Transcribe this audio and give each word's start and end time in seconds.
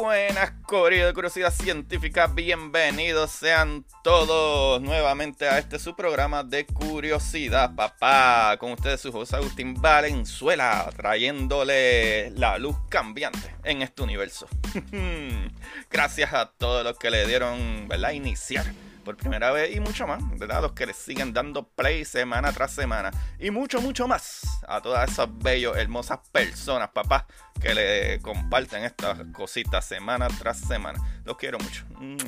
Buenas, 0.00 0.52
Corillo 0.64 1.06
de 1.06 1.12
Curiosidad 1.12 1.52
Científica, 1.52 2.28
bienvenidos 2.28 3.32
sean 3.32 3.84
todos 4.04 4.80
nuevamente 4.80 5.48
a 5.48 5.58
este 5.58 5.80
su 5.80 5.96
programa 5.96 6.44
de 6.44 6.66
Curiosidad, 6.66 7.74
papá. 7.74 8.56
Con 8.58 8.70
ustedes 8.70 9.00
su 9.00 9.10
José 9.10 9.34
Agustín 9.34 9.74
Valenzuela, 9.74 10.88
trayéndole 10.96 12.30
la 12.30 12.58
luz 12.58 12.76
cambiante 12.88 13.56
en 13.64 13.82
este 13.82 14.02
universo. 14.04 14.46
Gracias 15.90 16.32
a 16.32 16.46
todos 16.46 16.84
los 16.84 16.96
que 16.96 17.10
le 17.10 17.26
dieron, 17.26 17.88
¿verdad? 17.88 18.12
Iniciar 18.12 18.66
por 19.08 19.16
primera 19.16 19.50
vez 19.52 19.74
y 19.74 19.80
mucho 19.80 20.06
más, 20.06 20.20
¿verdad? 20.38 20.60
Los 20.60 20.72
que 20.72 20.84
le 20.84 20.92
siguen 20.92 21.32
dando 21.32 21.66
play 21.66 22.04
semana 22.04 22.52
tras 22.52 22.72
semana 22.72 23.10
y 23.38 23.50
mucho, 23.50 23.80
mucho 23.80 24.06
más 24.06 24.42
a 24.68 24.82
todas 24.82 25.10
esas 25.10 25.28
bellas, 25.38 25.78
hermosas 25.78 26.18
personas, 26.30 26.90
papá, 26.90 27.26
que 27.58 27.72
le 27.72 28.20
comparten 28.20 28.84
estas 28.84 29.18
cositas 29.32 29.86
semana 29.86 30.28
tras 30.38 30.60
semana. 30.60 31.00
Los 31.24 31.38
quiero 31.38 31.58
mucho. 31.58 31.86
Un 31.98 32.18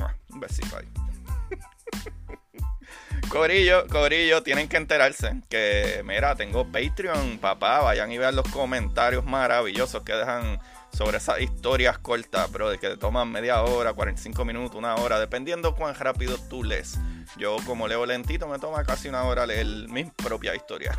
besito 0.41 0.79
ahí. 0.79 0.89
Corillo, 3.29 3.87
Corillo, 3.87 4.43
tienen 4.43 4.67
que 4.67 4.79
enterarse 4.79 5.43
que, 5.51 6.03
mira, 6.07 6.35
tengo 6.35 6.65
Patreon, 6.65 7.41
papá, 7.41 7.81
vayan 7.81 8.11
y 8.11 8.17
vean 8.17 8.37
los 8.37 8.49
comentarios 8.49 9.27
maravillosos 9.27 10.03
que 10.03 10.15
dejan 10.15 10.59
sobre 10.93 11.19
esas 11.19 11.41
historias 11.41 11.99
cortas, 11.99 12.51
bro, 12.51 12.71
de 12.71 12.79
que 12.79 12.89
te 12.89 12.97
toman 12.97 13.31
media 13.31 13.63
hora, 13.63 13.93
45 13.93 14.45
minutos, 14.45 14.77
una 14.77 14.95
hora, 14.97 15.19
dependiendo 15.19 15.75
cuán 15.75 15.95
rápido 15.95 16.37
tú 16.49 16.65
lees. 16.65 16.99
Yo 17.37 17.57
como 17.67 17.89
leo 17.89 18.07
lentito 18.07 18.49
me 18.49 18.59
toma 18.59 18.85
casi 18.85 19.09
una 19.09 19.23
hora 19.25 19.47
leer 19.47 19.67
mi 19.89 20.05
propia 20.05 20.55
historia. 20.55 20.97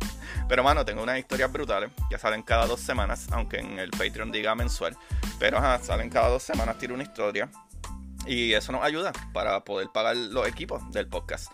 Pero 0.48 0.62
mano, 0.62 0.84
tengo 0.84 1.02
unas 1.02 1.18
historias 1.18 1.50
brutales 1.52 1.90
que 2.08 2.18
salen 2.18 2.42
cada 2.42 2.66
dos 2.66 2.80
semanas, 2.80 3.26
aunque 3.32 3.58
en 3.58 3.78
el 3.78 3.90
Patreon 3.90 4.30
diga 4.30 4.54
mensual. 4.54 4.96
Pero 5.38 5.58
ajá, 5.58 5.78
salen 5.82 6.10
cada 6.10 6.28
dos 6.28 6.42
semanas, 6.42 6.78
tiro 6.78 6.94
una 6.94 7.02
historia. 7.02 7.48
Y 8.26 8.52
eso 8.52 8.72
nos 8.72 8.84
ayuda 8.84 9.12
para 9.32 9.64
poder 9.64 9.88
pagar 9.92 10.16
los 10.16 10.46
equipos 10.46 10.82
del 10.92 11.08
podcast. 11.08 11.50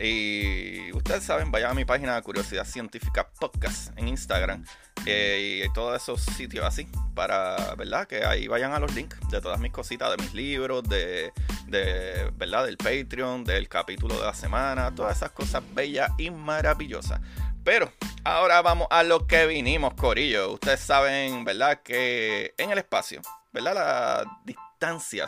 Y 0.00 0.90
ustedes 0.92 1.22
saben, 1.22 1.50
vayan 1.52 1.72
a 1.72 1.74
mi 1.74 1.84
página 1.84 2.20
Curiosidad 2.22 2.64
Científica 2.64 3.28
Podcast 3.38 3.96
en 3.96 4.08
Instagram 4.08 4.64
eh, 5.06 5.64
y 5.64 5.72
todos 5.72 6.00
esos 6.00 6.22
sitios 6.22 6.64
así, 6.64 6.88
para, 7.14 7.74
¿verdad? 7.76 8.06
Que 8.06 8.24
ahí 8.24 8.48
vayan 8.48 8.72
a 8.72 8.78
los 8.78 8.94
links 8.94 9.16
de 9.30 9.40
todas 9.40 9.60
mis 9.60 9.70
cositas, 9.70 10.10
de 10.10 10.22
mis 10.22 10.34
libros, 10.34 10.82
de, 10.88 11.32
de, 11.66 12.30
¿verdad? 12.34 12.64
Del 12.64 12.76
Patreon, 12.76 13.44
del 13.44 13.68
capítulo 13.68 14.16
de 14.16 14.22
la 14.22 14.34
semana, 14.34 14.94
todas 14.94 15.16
esas 15.16 15.30
cosas 15.30 15.62
bellas 15.74 16.10
y 16.18 16.30
maravillosas. 16.30 17.20
Pero 17.62 17.92
ahora 18.24 18.60
vamos 18.60 18.88
a 18.90 19.02
lo 19.02 19.26
que 19.26 19.46
vinimos, 19.46 19.94
Corillo. 19.94 20.52
Ustedes 20.54 20.80
saben, 20.80 21.44
¿verdad? 21.44 21.80
Que 21.82 22.54
en 22.58 22.70
el 22.70 22.78
espacio, 22.78 23.20
¿verdad? 23.52 23.74
La 23.74 24.56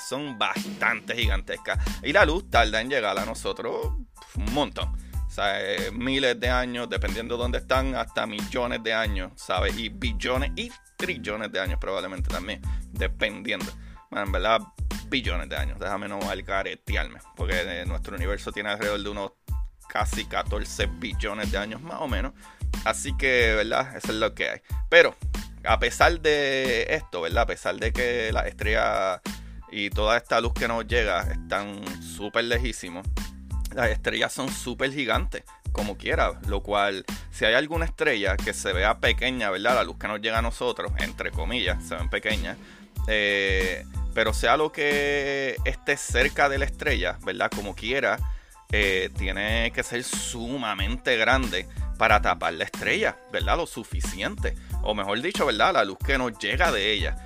son 0.00 0.36
bastante 0.36 1.14
gigantescas 1.14 1.78
y 2.02 2.12
la 2.12 2.24
luz 2.24 2.50
tarda 2.50 2.80
en 2.80 2.88
llegar 2.88 3.18
a 3.18 3.24
nosotros 3.24 3.92
un 4.36 4.52
montón. 4.52 4.88
O 5.26 5.30
sea, 5.30 5.60
eh, 5.60 5.90
miles 5.92 6.38
de 6.38 6.48
años, 6.48 6.88
dependiendo 6.88 7.36
de 7.36 7.42
dónde 7.42 7.58
están, 7.58 7.94
hasta 7.94 8.26
millones 8.26 8.82
de 8.82 8.94
años, 8.94 9.32
¿sabes? 9.36 9.76
Y 9.76 9.88
billones 9.88 10.52
y 10.56 10.70
trillones 10.96 11.50
de 11.50 11.60
años 11.60 11.78
probablemente 11.80 12.28
también, 12.28 12.60
dependiendo. 12.92 13.66
Bueno, 14.10 14.26
en 14.26 14.32
verdad, 14.32 14.60
billones 15.08 15.48
de 15.48 15.56
años. 15.56 15.78
Déjame 15.78 16.08
no 16.08 16.18
alcaretearme, 16.28 17.20
porque 17.36 17.62
eh, 17.64 17.84
nuestro 17.86 18.16
universo 18.16 18.52
tiene 18.52 18.70
alrededor 18.70 19.02
de 19.02 19.08
unos 19.08 19.32
casi 19.88 20.24
14 20.24 20.86
billones 20.86 21.50
de 21.50 21.58
años 21.58 21.80
más 21.80 22.00
o 22.00 22.08
menos. 22.08 22.32
Así 22.84 23.16
que, 23.16 23.54
¿verdad? 23.54 23.96
Eso 23.96 24.12
es 24.12 24.18
lo 24.18 24.34
que 24.34 24.48
hay. 24.50 24.60
Pero, 24.88 25.16
a 25.64 25.78
pesar 25.78 26.20
de 26.20 26.86
esto, 26.90 27.22
¿verdad? 27.22 27.42
A 27.42 27.46
pesar 27.46 27.76
de 27.76 27.92
que 27.92 28.30
la 28.32 28.42
estrella 28.42 29.20
y 29.74 29.90
toda 29.90 30.16
esta 30.16 30.40
luz 30.40 30.52
que 30.54 30.68
nos 30.68 30.86
llega 30.86 31.22
están 31.22 31.82
súper 32.00 32.44
lejísimos, 32.44 33.04
las 33.74 33.90
estrellas 33.90 34.32
son 34.32 34.48
súper 34.48 34.92
gigantes, 34.92 35.42
como 35.72 35.96
quiera, 35.96 36.40
lo 36.46 36.62
cual, 36.62 37.04
si 37.32 37.44
hay 37.44 37.54
alguna 37.54 37.84
estrella 37.84 38.36
que 38.36 38.52
se 38.52 38.72
vea 38.72 39.00
pequeña, 39.00 39.50
¿verdad? 39.50 39.74
La 39.74 39.82
luz 39.82 39.98
que 39.98 40.06
nos 40.06 40.20
llega 40.20 40.38
a 40.38 40.42
nosotros, 40.42 40.92
entre 40.98 41.32
comillas, 41.32 41.82
se 41.82 41.96
ven 41.96 42.08
pequeñas, 42.08 42.56
eh, 43.08 43.84
pero 44.14 44.32
sea 44.32 44.56
lo 44.56 44.70
que 44.70 45.56
esté 45.64 45.96
cerca 45.96 46.48
de 46.48 46.58
la 46.58 46.66
estrella, 46.66 47.18
¿verdad? 47.24 47.50
Como 47.52 47.74
quiera, 47.74 48.20
eh, 48.70 49.10
tiene 49.18 49.72
que 49.74 49.82
ser 49.82 50.04
sumamente 50.04 51.16
grande 51.16 51.66
para 51.98 52.22
tapar 52.22 52.54
la 52.54 52.62
estrella, 52.62 53.16
¿verdad? 53.32 53.56
Lo 53.56 53.66
suficiente. 53.66 54.54
O 54.82 54.94
mejor 54.94 55.20
dicho, 55.20 55.46
¿verdad? 55.46 55.74
La 55.74 55.84
luz 55.84 55.98
que 55.98 56.16
nos 56.16 56.38
llega 56.38 56.70
de 56.70 56.92
ella. 56.92 57.23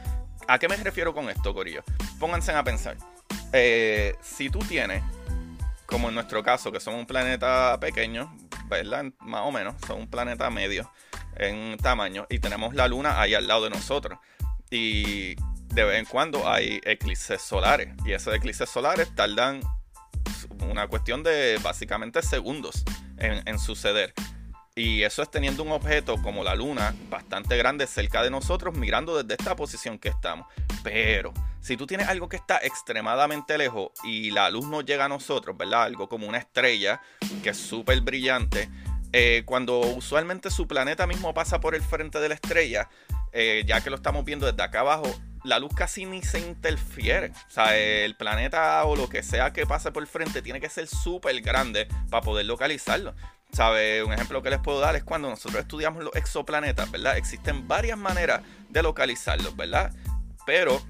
¿A 0.51 0.59
qué 0.59 0.67
me 0.67 0.77
refiero 0.77 1.13
con 1.13 1.29
esto, 1.29 1.53
Corillo? 1.53 1.85
Pónganse 2.19 2.53
a 2.53 2.65
pensar. 2.65 2.97
Eh, 3.53 4.17
si 4.23 4.49
tú 4.49 4.61
tienes, 4.61 5.03
como 5.85 6.09
en 6.09 6.15
nuestro 6.15 6.43
caso, 6.43 6.73
que 6.73 6.81
somos 6.81 7.01
un 7.01 7.07
planeta 7.07 7.79
pequeño, 7.79 8.35
¿verdad? 8.65 9.05
Más 9.21 9.43
o 9.45 9.53
menos, 9.53 9.75
son 9.87 10.01
un 10.01 10.09
planeta 10.09 10.49
medio 10.49 10.91
en 11.37 11.77
tamaño, 11.77 12.27
y 12.31 12.39
tenemos 12.39 12.75
la 12.75 12.89
luna 12.89 13.21
ahí 13.21 13.35
al 13.35 13.47
lado 13.47 13.65
de 13.65 13.71
nosotros. 13.71 14.21
Y 14.71 15.35
de 15.35 15.85
vez 15.85 15.99
en 15.99 16.07
cuando 16.07 16.49
hay 16.49 16.81
eclipses 16.83 17.43
solares. 17.43 17.91
Y 18.07 18.13
esos 18.13 18.35
eclipses 18.35 18.71
solares 18.71 19.15
tardan 19.15 19.61
una 20.67 20.89
cuestión 20.89 21.23
de 21.23 21.59
básicamente 21.63 22.23
segundos 22.23 22.85
en 23.19 23.59
suceder. 23.59 24.15
Y 24.79 25.03
eso 25.03 25.23
es 25.23 25.31
teniendo 25.31 25.65
un 25.65 25.73
objeto 25.73 26.23
como 26.23 26.45
la 26.45 26.55
luna 26.55 26.95
bastante 27.11 27.57
grande 27.57 27.89
cerca 27.89 28.23
de 28.23 28.31
nosotros, 28.31 28.77
mirando 28.77 29.21
desde 29.21 29.35
esta 29.35 29.57
posición 29.57 29.99
que 29.99 30.09
estamos. 30.09 30.47
Pero 30.85 31.35
si 31.61 31.77
tú 31.77 31.85
tienes 31.85 32.07
algo 32.07 32.29
que 32.29 32.37
está 32.37 32.59
extremadamente 32.59 33.59
lejos 33.59 33.91
y 34.05 34.31
la 34.31 34.49
luz 34.51 34.69
no 34.69 34.83
llega 34.83 35.07
a 35.07 35.09
nosotros, 35.09 35.57
¿verdad? 35.57 35.83
Algo 35.83 36.09
como 36.09 36.29
una 36.29 36.39
estrella 36.39 37.01
que 37.43 37.51
es 37.51 37.57
súper 37.57 38.03
brillante, 38.03 38.69
eh, 39.13 39.43
cuando 39.47 39.81
usualmente 39.81 40.49
su 40.49 40.69
planeta 40.69 41.09
mismo 41.09 41.35
pasa 41.35 41.59
por 41.59 41.75
el 41.75 41.83
frente 41.83 42.21
de 42.21 42.29
la 42.29 42.37
estrella, 42.37 42.89
eh, 43.33 43.65
ya 43.67 43.81
que 43.81 43.91
lo 43.91 43.97
estamos 43.97 44.25
viendo 44.25 44.47
desde 44.47 44.63
acá 44.63 44.81
abajo, 44.81 45.13
la 45.43 45.59
luz 45.59 45.73
casi 45.75 46.07
ni 46.07 46.23
se 46.23 46.39
interfiere. 46.39 47.33
O 47.49 47.51
sea, 47.51 47.77
el 47.77 48.15
planeta 48.17 48.85
o 48.85 48.95
lo 48.95 49.09
que 49.09 49.25
sea 49.25 49.53
que 49.53 49.67
pase 49.67 49.91
por 49.91 50.05
el 50.05 50.09
frente 50.09 50.41
tiene 50.41 50.61
que 50.61 50.69
ser 50.69 50.87
súper 50.87 51.41
grande 51.41 51.89
para 52.11 52.23
poder 52.23 52.47
localizarlo. 52.47 53.15
¿Sabe? 53.53 54.05
Un 54.05 54.13
ejemplo 54.13 54.43
que 54.43 54.51
les 54.51 54.61
puedo 54.61 54.81
dar 54.81 54.95
es 54.97 55.05
cuando 55.05 55.29
nosotros 55.29 55.61
estudiamos 55.63 56.05
los 56.05 56.15
exoplanetas, 56.15 56.91
¿verdad? 56.91 57.17
Existen 57.17 57.67
varias 57.67 57.99
maneras 57.99 58.43
de 58.69 58.83
localizarlos, 58.83 59.57
¿verdad? 59.57 59.93
Pero 60.47 60.81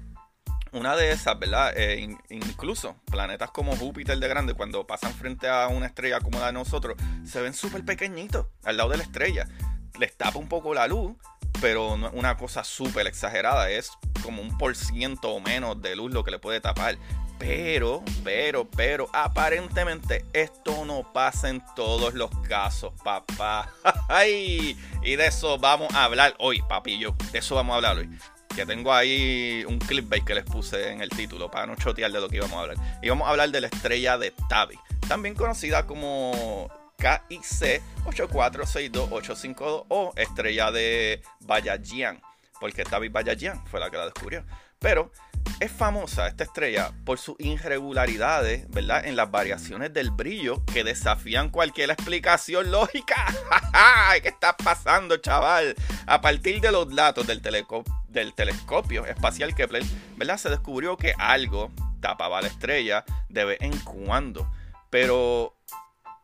una 0.71 0.95
de 0.95 1.11
esas, 1.11 1.37
¿verdad? 1.39 1.73
Eh, 1.75 2.15
incluso 2.29 2.95
planetas 3.05 3.49
como 3.51 3.75
Júpiter 3.75 4.19
de 4.19 4.27
grande, 4.27 4.53
cuando 4.53 4.85
pasan 4.85 5.13
frente 5.13 5.47
a 5.47 5.67
una 5.67 5.87
estrella 5.87 6.19
como 6.19 6.39
la 6.39 6.47
de 6.47 6.53
nosotros, 6.53 6.95
se 7.25 7.41
ven 7.41 7.53
súper 7.53 7.83
pequeñitos 7.83 8.47
al 8.63 8.77
lado 8.77 8.89
de 8.89 8.97
la 8.97 9.03
estrella. 9.03 9.47
Les 9.99 10.15
tapa 10.15 10.37
un 10.37 10.47
poco 10.47 10.73
la 10.73 10.87
luz, 10.87 11.15
pero 11.61 11.97
no 11.97 12.07
es 12.07 12.13
una 12.13 12.37
cosa 12.37 12.63
súper 12.63 13.07
exagerada, 13.07 13.69
es 13.69 13.91
como 14.23 14.41
un 14.41 14.57
por 14.57 14.75
ciento 14.75 15.29
o 15.29 15.39
menos 15.39 15.81
de 15.81 15.95
luz 15.95 16.13
lo 16.13 16.23
que 16.23 16.31
le 16.31 16.39
puede 16.39 16.61
tapar. 16.61 16.97
Pero, 17.39 18.03
pero, 18.23 18.69
pero, 18.69 19.09
aparentemente 19.13 20.25
esto 20.33 20.83
no 20.85 21.11
pasa 21.13 21.49
en 21.49 21.63
todos 21.75 22.13
los 22.13 22.29
casos, 22.47 22.93
papá. 23.01 23.73
y 24.27 24.75
de 25.15 25.25
eso 25.25 25.57
vamos 25.57 25.91
a 25.95 26.03
hablar 26.03 26.35
hoy, 26.37 26.61
papillo. 26.67 27.15
De 27.31 27.39
eso 27.39 27.55
vamos 27.55 27.73
a 27.73 27.75
hablar 27.77 27.97
hoy. 27.97 28.09
Que 28.53 28.65
tengo 28.65 28.93
ahí 28.93 29.63
un 29.67 29.79
clipbait 29.79 30.25
que 30.25 30.35
les 30.35 30.43
puse 30.43 30.91
en 30.91 31.01
el 31.01 31.09
título 31.09 31.49
para 31.49 31.65
no 31.65 31.75
chotear 31.75 32.11
de 32.11 32.19
lo 32.19 32.27
que 32.27 32.35
íbamos 32.35 32.57
a 32.57 32.61
hablar. 32.61 32.99
Y 33.01 33.07
vamos 33.07 33.25
a 33.25 33.31
hablar 33.31 33.49
de 33.51 33.61
la 33.61 33.67
estrella 33.67 34.17
de 34.17 34.33
Tabi. 34.49 34.77
también 35.07 35.33
conocida 35.33 35.87
como 35.87 36.69
KIC 36.97 37.81
8462852 38.05 39.85
o 39.87 40.13
estrella 40.17 40.71
de 40.71 41.21
Bayajian, 41.41 42.21
porque 42.59 42.83
David 42.83 43.11
Bayajian 43.11 43.65
fue 43.67 43.79
la 43.79 43.89
que 43.89 43.97
la 43.97 44.05
descubrió. 44.05 44.43
Pero 44.79 45.11
es 45.59 45.71
famosa 45.71 46.27
esta 46.27 46.43
estrella 46.43 46.91
por 47.05 47.19
sus 47.19 47.35
irregularidades, 47.39 48.69
¿verdad? 48.69 49.05
En 49.05 49.15
las 49.15 49.29
variaciones 49.29 49.93
del 49.93 50.11
brillo 50.11 50.63
que 50.65 50.83
desafían 50.83 51.49
cualquier 51.49 51.89
explicación 51.89 52.71
lógica. 52.71 53.25
¿Qué 54.21 54.29
está 54.29 54.55
pasando, 54.55 55.17
chaval? 55.17 55.75
A 56.07 56.21
partir 56.21 56.61
de 56.61 56.71
los 56.71 56.93
datos 56.93 57.27
del, 57.27 57.41
del 58.07 58.33
telescopio 58.33 59.05
espacial 59.05 59.53
Kepler, 59.53 59.83
¿verdad? 60.15 60.37
Se 60.37 60.49
descubrió 60.49 60.95
que 60.97 61.13
algo 61.17 61.71
tapaba 61.99 62.41
la 62.41 62.47
estrella 62.47 63.03
de 63.27 63.45
vez 63.45 63.57
en 63.61 63.77
cuando. 63.79 64.49
Pero 64.89 65.55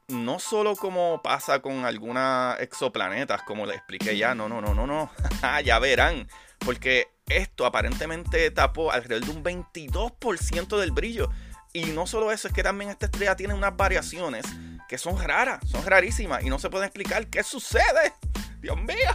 no 0.07 0.39
solo 0.39 0.75
como 0.75 1.21
pasa 1.21 1.61
con 1.61 1.85
algunas 1.85 2.59
exoplanetas, 2.59 3.41
como 3.43 3.65
les 3.65 3.77
expliqué 3.77 4.17
ya, 4.17 4.35
no, 4.35 4.47
no, 4.47 4.61
no, 4.61 4.73
no, 4.73 4.87
no. 4.87 5.11
ya 5.63 5.79
verán. 5.79 6.27
Porque 6.65 7.07
esto 7.27 7.65
aparentemente 7.65 8.49
tapó 8.51 8.91
alrededor 8.91 9.25
de 9.25 9.31
un 9.31 9.43
22% 9.43 10.77
del 10.77 10.91
brillo. 10.91 11.29
Y 11.73 11.85
no 11.85 12.07
solo 12.07 12.31
eso, 12.31 12.47
es 12.47 12.53
que 12.53 12.63
también 12.63 12.89
esta 12.89 13.05
estrella 13.05 13.35
tiene 13.35 13.53
unas 13.53 13.75
variaciones 13.75 14.45
que 14.87 14.97
son 14.97 15.21
raras, 15.21 15.59
son 15.69 15.85
rarísimas 15.85 16.43
y 16.43 16.49
no 16.49 16.59
se 16.59 16.69
pueden 16.69 16.87
explicar 16.87 17.27
qué 17.27 17.43
sucede. 17.43 18.13
Dios 18.61 18.77
mío, 18.77 19.11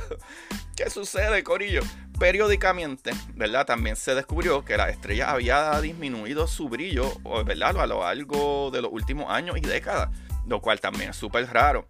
¿qué 0.77 0.91
sucede, 0.91 1.43
Corillo? 1.43 1.83
Periódicamente, 2.19 3.13
¿verdad? 3.35 3.67
También 3.67 3.97
se 3.97 4.15
descubrió 4.15 4.65
que 4.65 4.77
la 4.77 4.91
estrella 4.91 5.31
había 5.31 5.81
disminuido 5.81 6.47
su 6.47 6.69
brillo, 6.69 7.13
¿verdad? 7.45 7.81
A 7.81 7.87
lo 7.87 8.01
largo 8.01 8.71
de 8.71 8.83
los 8.83 8.93
últimos 8.93 9.31
años 9.31 9.57
y 9.57 9.63
décadas, 9.63 10.11
lo 10.47 10.61
cual 10.61 10.81
también 10.81 11.11
es 11.11 11.17
súper 11.17 11.47
raro. 11.53 11.89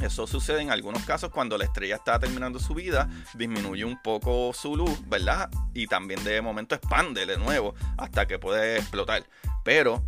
Eso 0.00 0.26
sucede 0.26 0.62
en 0.62 0.70
algunos 0.70 1.04
casos 1.04 1.30
cuando 1.30 1.58
la 1.58 1.64
estrella 1.64 1.96
está 1.96 2.18
terminando 2.18 2.58
su 2.58 2.74
vida, 2.74 3.08
disminuye 3.34 3.84
un 3.84 4.00
poco 4.00 4.52
su 4.54 4.76
luz, 4.76 4.98
¿verdad? 5.08 5.50
Y 5.74 5.86
también 5.86 6.22
de 6.24 6.40
momento 6.40 6.74
expande 6.74 7.26
de 7.26 7.36
nuevo 7.36 7.74
hasta 7.98 8.26
que 8.26 8.38
puede 8.38 8.78
explotar. 8.78 9.24
Pero 9.62 10.02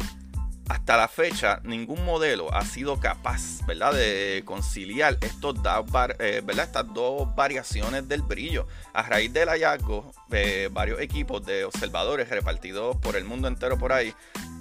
hasta 0.68 0.96
la 0.96 1.08
fecha 1.08 1.60
ningún 1.64 2.04
modelo 2.04 2.52
ha 2.54 2.64
sido 2.64 3.00
capaz, 3.00 3.64
¿verdad? 3.66 3.92
De 3.94 4.42
conciliar 4.44 5.18
eh, 5.20 6.42
estas 6.48 6.94
dos 6.94 7.34
variaciones 7.34 8.08
del 8.08 8.22
brillo. 8.22 8.66
A 8.92 9.02
raíz 9.02 9.32
del 9.32 9.48
hallazgo, 9.48 10.12
de 10.28 10.68
varios 10.72 11.00
equipos 11.00 11.44
de 11.44 11.64
observadores 11.64 12.28
repartidos 12.28 12.96
por 12.96 13.16
el 13.16 13.24
mundo 13.24 13.48
entero 13.48 13.78
por 13.78 13.92
ahí, 13.92 14.14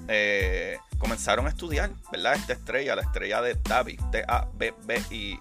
eh, 0.07 0.77
comenzaron 0.97 1.45
a 1.45 1.49
estudiar, 1.49 1.91
¿verdad? 2.11 2.35
Esta 2.35 2.53
estrella, 2.53 2.95
la 2.95 3.03
estrella 3.03 3.41
de 3.41 3.55
Tabi, 3.55 3.97
T-A-B-B-Y. 4.11 5.39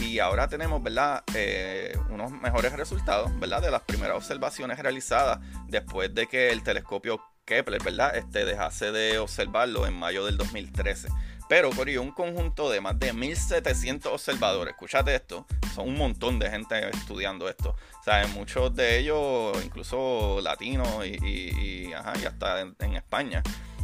Y 0.00 0.18
ahora 0.18 0.48
tenemos, 0.48 0.82
¿verdad? 0.82 1.22
Eh, 1.34 1.96
unos 2.10 2.30
mejores 2.30 2.72
resultados, 2.72 3.30
¿verdad? 3.38 3.62
De 3.62 3.70
las 3.70 3.82
primeras 3.82 4.16
observaciones 4.16 4.78
realizadas 4.78 5.38
después 5.68 6.14
de 6.14 6.26
que 6.26 6.50
el 6.50 6.62
telescopio 6.62 7.20
Kepler, 7.52 7.82
¿verdad? 7.82 8.16
Este 8.16 8.44
dejase 8.44 8.92
de 8.92 9.18
observarlo 9.18 9.86
en 9.86 9.94
mayo 9.94 10.24
del 10.24 10.36
2013. 10.38 11.08
Pero, 11.48 11.70
Corillo, 11.70 12.00
un 12.00 12.12
conjunto 12.12 12.70
de 12.70 12.80
más 12.80 12.98
de 12.98 13.12
1700 13.12 14.10
observadores, 14.10 14.72
escúchate 14.72 15.14
esto, 15.14 15.46
son 15.74 15.88
un 15.88 15.98
montón 15.98 16.38
de 16.38 16.48
gente 16.48 16.88
estudiando 16.88 17.48
esto. 17.48 17.76
O 18.00 18.02
sea, 18.02 18.26
muchos 18.28 18.74
de 18.74 18.98
ellos, 18.98 19.62
incluso 19.62 20.40
latinos 20.40 21.06
y, 21.06 21.92
hasta 21.92 22.60
en 22.60 22.94
España, 22.94 23.42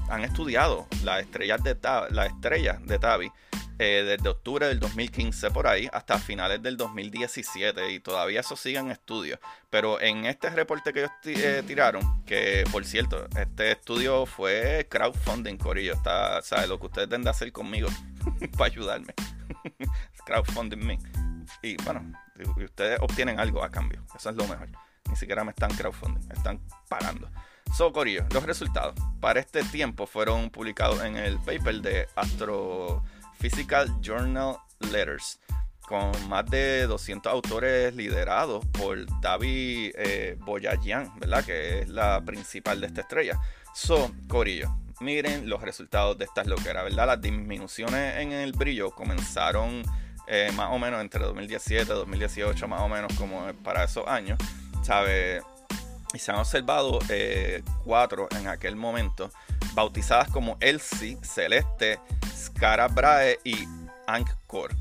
han 0.08 0.24
estudiado 0.24 0.86
las 1.04 1.20
estrellas 1.20 1.62
de, 1.62 1.76
la 2.10 2.26
estrella 2.26 2.80
de 2.82 2.98
Tabi 2.98 3.30
eh, 3.78 4.02
desde 4.04 4.28
octubre 4.28 4.66
del 4.66 4.80
2015 4.80 5.50
por 5.52 5.68
ahí 5.68 5.88
hasta 5.92 6.18
finales 6.18 6.60
del 6.62 6.76
2017 6.76 7.92
y 7.92 8.00
todavía 8.00 8.40
eso 8.40 8.56
sigue 8.56 8.78
en 8.78 8.90
estudio. 8.90 9.38
Pero 9.70 10.00
en 10.00 10.24
este 10.26 10.50
reporte 10.50 10.92
que 10.92 11.00
ellos 11.00 11.12
eh, 11.24 11.62
tiraron, 11.66 12.24
que 12.24 12.64
por 12.72 12.84
cierto, 12.84 13.26
este 13.36 13.72
estudio 13.72 14.26
fue 14.26 14.86
crowdfunding, 14.90 15.56
Corillo, 15.56 15.94
está, 15.94 16.42
¿sabes? 16.42 16.68
Lo 16.68 16.80
que 16.80 16.86
ustedes 16.86 17.08
deben 17.08 17.22
de 17.22 17.30
hacer 17.30 17.52
conmigo 17.52 17.88
para 18.58 18.64
ayudarme. 18.64 19.14
crowdfunding 20.26 20.84
me. 20.84 20.98
Y 21.62 21.76
bueno, 21.82 22.12
ustedes 22.56 22.98
obtienen 23.00 23.38
algo 23.38 23.62
a 23.62 23.70
cambio, 23.70 24.04
eso 24.14 24.30
es 24.30 24.36
lo 24.36 24.46
mejor. 24.48 24.68
Ni 25.08 25.16
siquiera 25.16 25.44
me 25.44 25.50
están 25.50 25.70
crowdfunding, 25.70 26.30
están 26.32 26.60
pagando. 26.88 27.30
So, 27.76 27.92
Corillo, 27.92 28.24
los 28.32 28.42
resultados 28.44 28.94
para 29.20 29.40
este 29.40 29.62
tiempo 29.62 30.06
fueron 30.06 30.50
publicados 30.50 31.02
en 31.04 31.16
el 31.16 31.38
paper 31.38 31.80
de 31.82 32.08
Astrophysical 33.38 34.00
Journal 34.00 34.56
Letters, 34.90 35.38
con 35.86 36.10
más 36.28 36.44
de 36.46 36.88
200 36.88 37.32
autores 37.32 37.94
liderados 37.94 38.66
por 38.66 39.06
David 39.20 39.92
eh, 39.94 40.36
Boyajian, 40.40 41.16
¿verdad? 41.20 41.44
Que 41.44 41.80
es 41.80 41.88
la 41.88 42.20
principal 42.20 42.80
de 42.80 42.88
esta 42.88 43.02
estrella. 43.02 43.38
So, 43.74 44.10
Corillo, 44.26 44.74
miren 44.98 45.48
los 45.48 45.62
resultados 45.62 46.18
de 46.18 46.24
estas 46.24 46.48
loqueras, 46.48 46.82
¿verdad? 46.82 47.06
Las 47.06 47.20
disminuciones 47.20 48.16
en 48.16 48.32
el 48.32 48.52
brillo 48.52 48.90
comenzaron 48.90 49.84
eh, 50.26 50.50
más 50.56 50.70
o 50.72 50.78
menos 50.80 51.00
entre 51.00 51.22
2017 51.24 51.84
y 51.84 51.94
2018, 51.94 52.66
más 52.66 52.80
o 52.80 52.88
menos 52.88 53.12
como 53.16 53.46
para 53.62 53.84
esos 53.84 54.04
años, 54.08 54.36
¿sabe? 54.82 55.42
Y 56.14 56.18
se 56.18 56.30
han 56.30 56.38
observado 56.38 56.98
eh, 57.08 57.62
cuatro 57.84 58.28
en 58.38 58.48
aquel 58.48 58.76
momento, 58.76 59.30
bautizadas 59.74 60.28
como 60.30 60.56
Elsie, 60.60 61.18
Celeste, 61.22 62.00
Scarabrae 62.34 63.38
y 63.44 63.66
Angkor. 64.06 64.74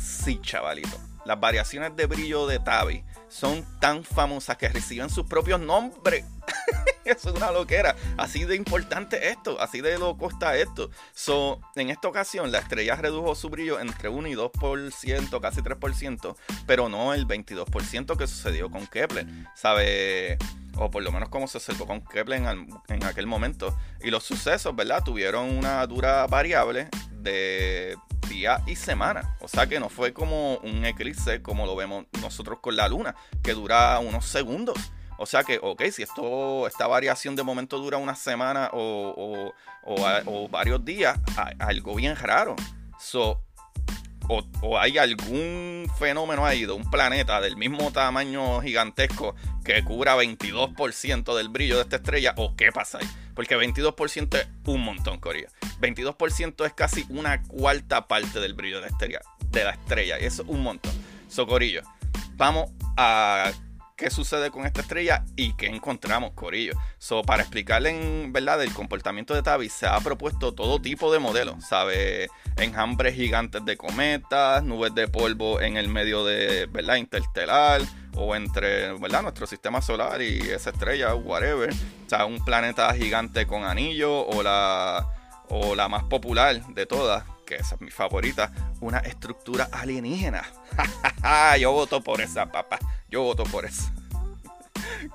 Sí, 0.00 0.40
chavalito. 0.42 0.96
Las 1.24 1.40
variaciones 1.40 1.94
de 1.96 2.06
brillo 2.06 2.46
de 2.46 2.58
Tabi 2.58 3.04
son 3.28 3.64
tan 3.80 4.04
famosas 4.04 4.56
que 4.56 4.68
reciben 4.68 5.10
sus 5.10 5.26
propios 5.26 5.60
nombres. 5.60 6.24
Eso 7.04 7.30
es 7.30 7.36
una 7.36 7.50
loquera. 7.50 7.96
Así 8.16 8.44
de 8.44 8.54
importante 8.54 9.30
esto, 9.30 9.58
así 9.60 9.80
de 9.80 9.98
loco 9.98 10.28
está 10.28 10.56
esto. 10.56 10.90
So, 11.14 11.60
en 11.74 11.88
esta 11.88 12.06
ocasión, 12.08 12.52
la 12.52 12.58
estrella 12.58 12.96
redujo 12.96 13.34
su 13.34 13.48
brillo 13.48 13.80
entre 13.80 14.10
1 14.10 14.28
y 14.28 14.34
2%, 14.34 15.40
casi 15.40 15.62
3%, 15.62 16.36
pero 16.66 16.90
no 16.90 17.14
el 17.14 17.26
22% 17.26 18.16
que 18.16 18.26
sucedió 18.26 18.70
con 18.70 18.86
Kepler. 18.86 19.26
¿Sabe? 19.54 20.36
o 20.78 20.90
por 20.90 21.02
lo 21.02 21.10
menos 21.12 21.28
como 21.28 21.48
se 21.48 21.58
observó 21.58 21.86
con 21.86 22.00
Kepler 22.00 22.40
en, 22.40 23.04
aquel 23.04 23.26
momento. 23.26 23.76
Y 24.02 24.10
los 24.10 24.24
sucesos, 24.24 24.74
¿verdad? 24.74 25.02
Tuvieron 25.04 25.50
una 25.50 25.86
dura 25.86 26.26
variable 26.26 26.88
de 27.12 27.96
día 28.28 28.62
y 28.66 28.76
semana. 28.76 29.36
O 29.40 29.48
sea 29.48 29.66
que 29.66 29.80
no 29.80 29.88
fue 29.88 30.12
como 30.12 30.58
un 30.58 30.84
eclipse 30.84 31.42
como 31.42 31.66
lo 31.66 31.74
vemos 31.76 32.04
nosotros 32.20 32.60
con 32.60 32.76
la 32.76 32.88
luna, 32.88 33.14
que 33.42 33.54
dura 33.54 33.98
unos 33.98 34.24
segundos. 34.26 34.78
O 35.18 35.26
sea 35.26 35.42
que, 35.42 35.58
ok, 35.60 35.82
si 35.90 36.02
esto, 36.02 36.66
esta 36.68 36.86
variación 36.86 37.34
de 37.34 37.42
momento 37.42 37.78
dura 37.78 37.98
una 37.98 38.14
semana 38.14 38.70
o, 38.72 39.52
o, 39.84 40.48
varios 40.48 40.84
días, 40.84 41.18
algo 41.58 41.96
bien 41.96 42.14
raro. 42.14 42.54
So, 43.00 43.40
o, 44.28 44.78
hay 44.78 44.96
algún 44.96 45.90
fenómeno 45.98 46.46
ahí 46.46 46.66
de 46.66 46.72
un 46.72 46.88
planeta 46.88 47.40
del 47.40 47.56
mismo 47.56 47.90
tamaño 47.90 48.60
gigantesco 48.60 49.34
que 49.64 49.82
cubra 49.82 50.16
22% 50.16 51.36
del 51.36 51.48
brillo 51.48 51.76
de 51.76 51.82
esta 51.82 51.96
estrella, 51.96 52.34
o 52.36 52.54
qué 52.54 52.70
pasa 52.70 52.98
ahí. 52.98 53.08
Porque 53.34 53.56
22% 53.56 54.36
es 54.38 54.48
un 54.66 54.82
montón, 54.82 55.18
Corea. 55.18 55.48
22% 55.80 56.64
es 56.64 56.72
casi 56.74 57.06
una 57.08 57.42
cuarta 57.42 58.06
parte 58.06 58.38
del 58.40 58.54
brillo 58.54 58.76
de 58.76 58.82
la 58.82 58.88
estrella. 58.88 59.20
De 59.50 59.64
la 59.64 59.70
estrella. 59.70 60.16
Eso 60.16 60.42
es 60.42 60.48
un 60.48 60.62
montón. 60.62 60.92
Socorillo. 61.28 61.82
Vamos 62.36 62.70
a 62.96 63.50
qué 63.98 64.10
sucede 64.10 64.50
con 64.50 64.64
esta 64.64 64.80
estrella 64.80 65.24
y 65.36 65.54
qué 65.54 65.66
encontramos, 65.66 66.30
Corillo. 66.34 66.74
So, 66.98 67.22
para 67.22 67.42
explicarle 67.42 67.90
en 67.90 68.32
verdad 68.32 68.62
el 68.62 68.72
comportamiento 68.72 69.34
de 69.34 69.42
Tabi, 69.42 69.68
se 69.68 69.86
ha 69.86 69.98
propuesto 69.98 70.54
todo 70.54 70.80
tipo 70.80 71.12
de 71.12 71.18
modelos, 71.18 71.66
¿sabe? 71.66 72.28
Enjambres 72.56 73.16
gigantes 73.16 73.64
de 73.64 73.76
cometas, 73.76 74.62
nubes 74.62 74.94
de 74.94 75.08
polvo 75.08 75.60
en 75.60 75.76
el 75.76 75.88
medio 75.88 76.24
de, 76.24 76.66
¿verdad? 76.66 76.94
Interestelar 76.94 77.82
o 78.14 78.36
entre, 78.36 78.92
¿verdad? 78.98 79.22
Nuestro 79.22 79.48
sistema 79.48 79.82
solar 79.82 80.22
y 80.22 80.38
esa 80.38 80.70
estrella, 80.70 81.14
whatever. 81.16 81.70
O 81.72 82.08
sea, 82.08 82.24
un 82.24 82.42
planeta 82.44 82.94
gigante 82.94 83.48
con 83.48 83.64
anillo 83.64 84.26
o 84.26 84.44
la, 84.44 85.08
o 85.48 85.74
la 85.74 85.88
más 85.88 86.04
popular 86.04 86.64
de 86.68 86.86
todas, 86.86 87.24
que 87.48 87.56
esa 87.56 87.76
es 87.76 87.80
mi 87.80 87.90
favorita, 87.90 88.52
una 88.80 88.98
estructura 88.98 89.70
alienígena. 89.72 90.44
Yo 91.58 91.72
voto 91.72 92.02
por 92.02 92.20
esa, 92.20 92.52
papá. 92.52 92.78
Yo 93.08 93.22
voto 93.22 93.44
por 93.44 93.64
eso. 93.64 93.90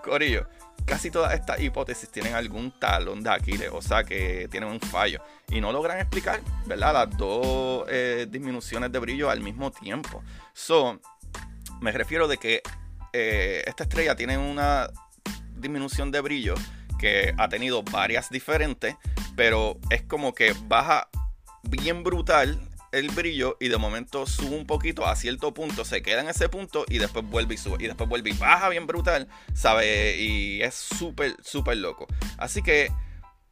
Corillo, 0.04 0.48
casi 0.84 1.12
todas 1.12 1.36
estas 1.36 1.62
hipótesis 1.62 2.10
tienen 2.10 2.34
algún 2.34 2.72
talón 2.80 3.22
de 3.22 3.30
Aquiles, 3.30 3.70
o 3.72 3.84
sea 3.84 4.04
que 4.04 4.48
tienen 4.50 4.70
un 4.70 4.80
fallo. 4.80 5.22
Y 5.50 5.62
no 5.62 5.72
logran 5.72 6.00
explicar, 6.00 6.42
¿verdad? 6.66 6.94
Las 6.94 7.18
dos 7.18 7.86
eh, 7.88 8.26
disminuciones 8.28 8.92
de 8.92 8.98
brillo 8.98 9.30
al 9.30 9.42
mismo 9.42 9.70
tiempo. 9.72 10.24
So, 10.54 11.00
me 11.82 11.92
refiero 11.92 12.28
de 12.28 12.38
que 12.38 12.64
eh, 13.14 13.64
esta 13.68 13.84
estrella 13.84 14.16
tiene 14.16 14.40
una 14.40 14.90
disminución 15.56 16.10
de 16.10 16.20
brillo 16.22 16.56
que 16.98 17.36
ha 17.38 17.48
tenido 17.48 17.84
varias 17.84 18.32
diferentes, 18.32 18.96
pero 19.36 19.78
es 19.92 20.02
como 20.02 20.34
que 20.34 20.56
baja 20.66 21.10
bien 21.64 22.04
brutal 22.04 22.60
el 22.92 23.10
brillo 23.10 23.58
y 23.60 23.70
de 23.70 23.78
momento 23.78 24.28
sube 24.28 24.56
un 24.56 24.68
poquito 24.68 25.06
a 25.06 25.16
cierto 25.16 25.54
punto, 25.54 25.84
se 25.84 26.04
queda 26.04 26.22
en 26.22 26.30
ese 26.30 26.48
punto 26.48 26.86
y 26.88 27.00
después 27.00 27.26
vuelve 27.26 27.56
y 27.56 27.58
sube. 27.58 27.84
Y 27.84 27.88
después 27.88 28.08
vuelve 28.08 28.30
y 28.30 28.34
baja 28.34 28.70
bien 28.70 28.86
brutal, 28.86 29.28
¿sabe? 29.54 30.18
Y 30.18 30.62
es 30.62 30.76
súper, 30.76 31.36
súper 31.44 31.78
loco. 31.78 32.06
Así 32.38 32.62
que, 32.62 32.92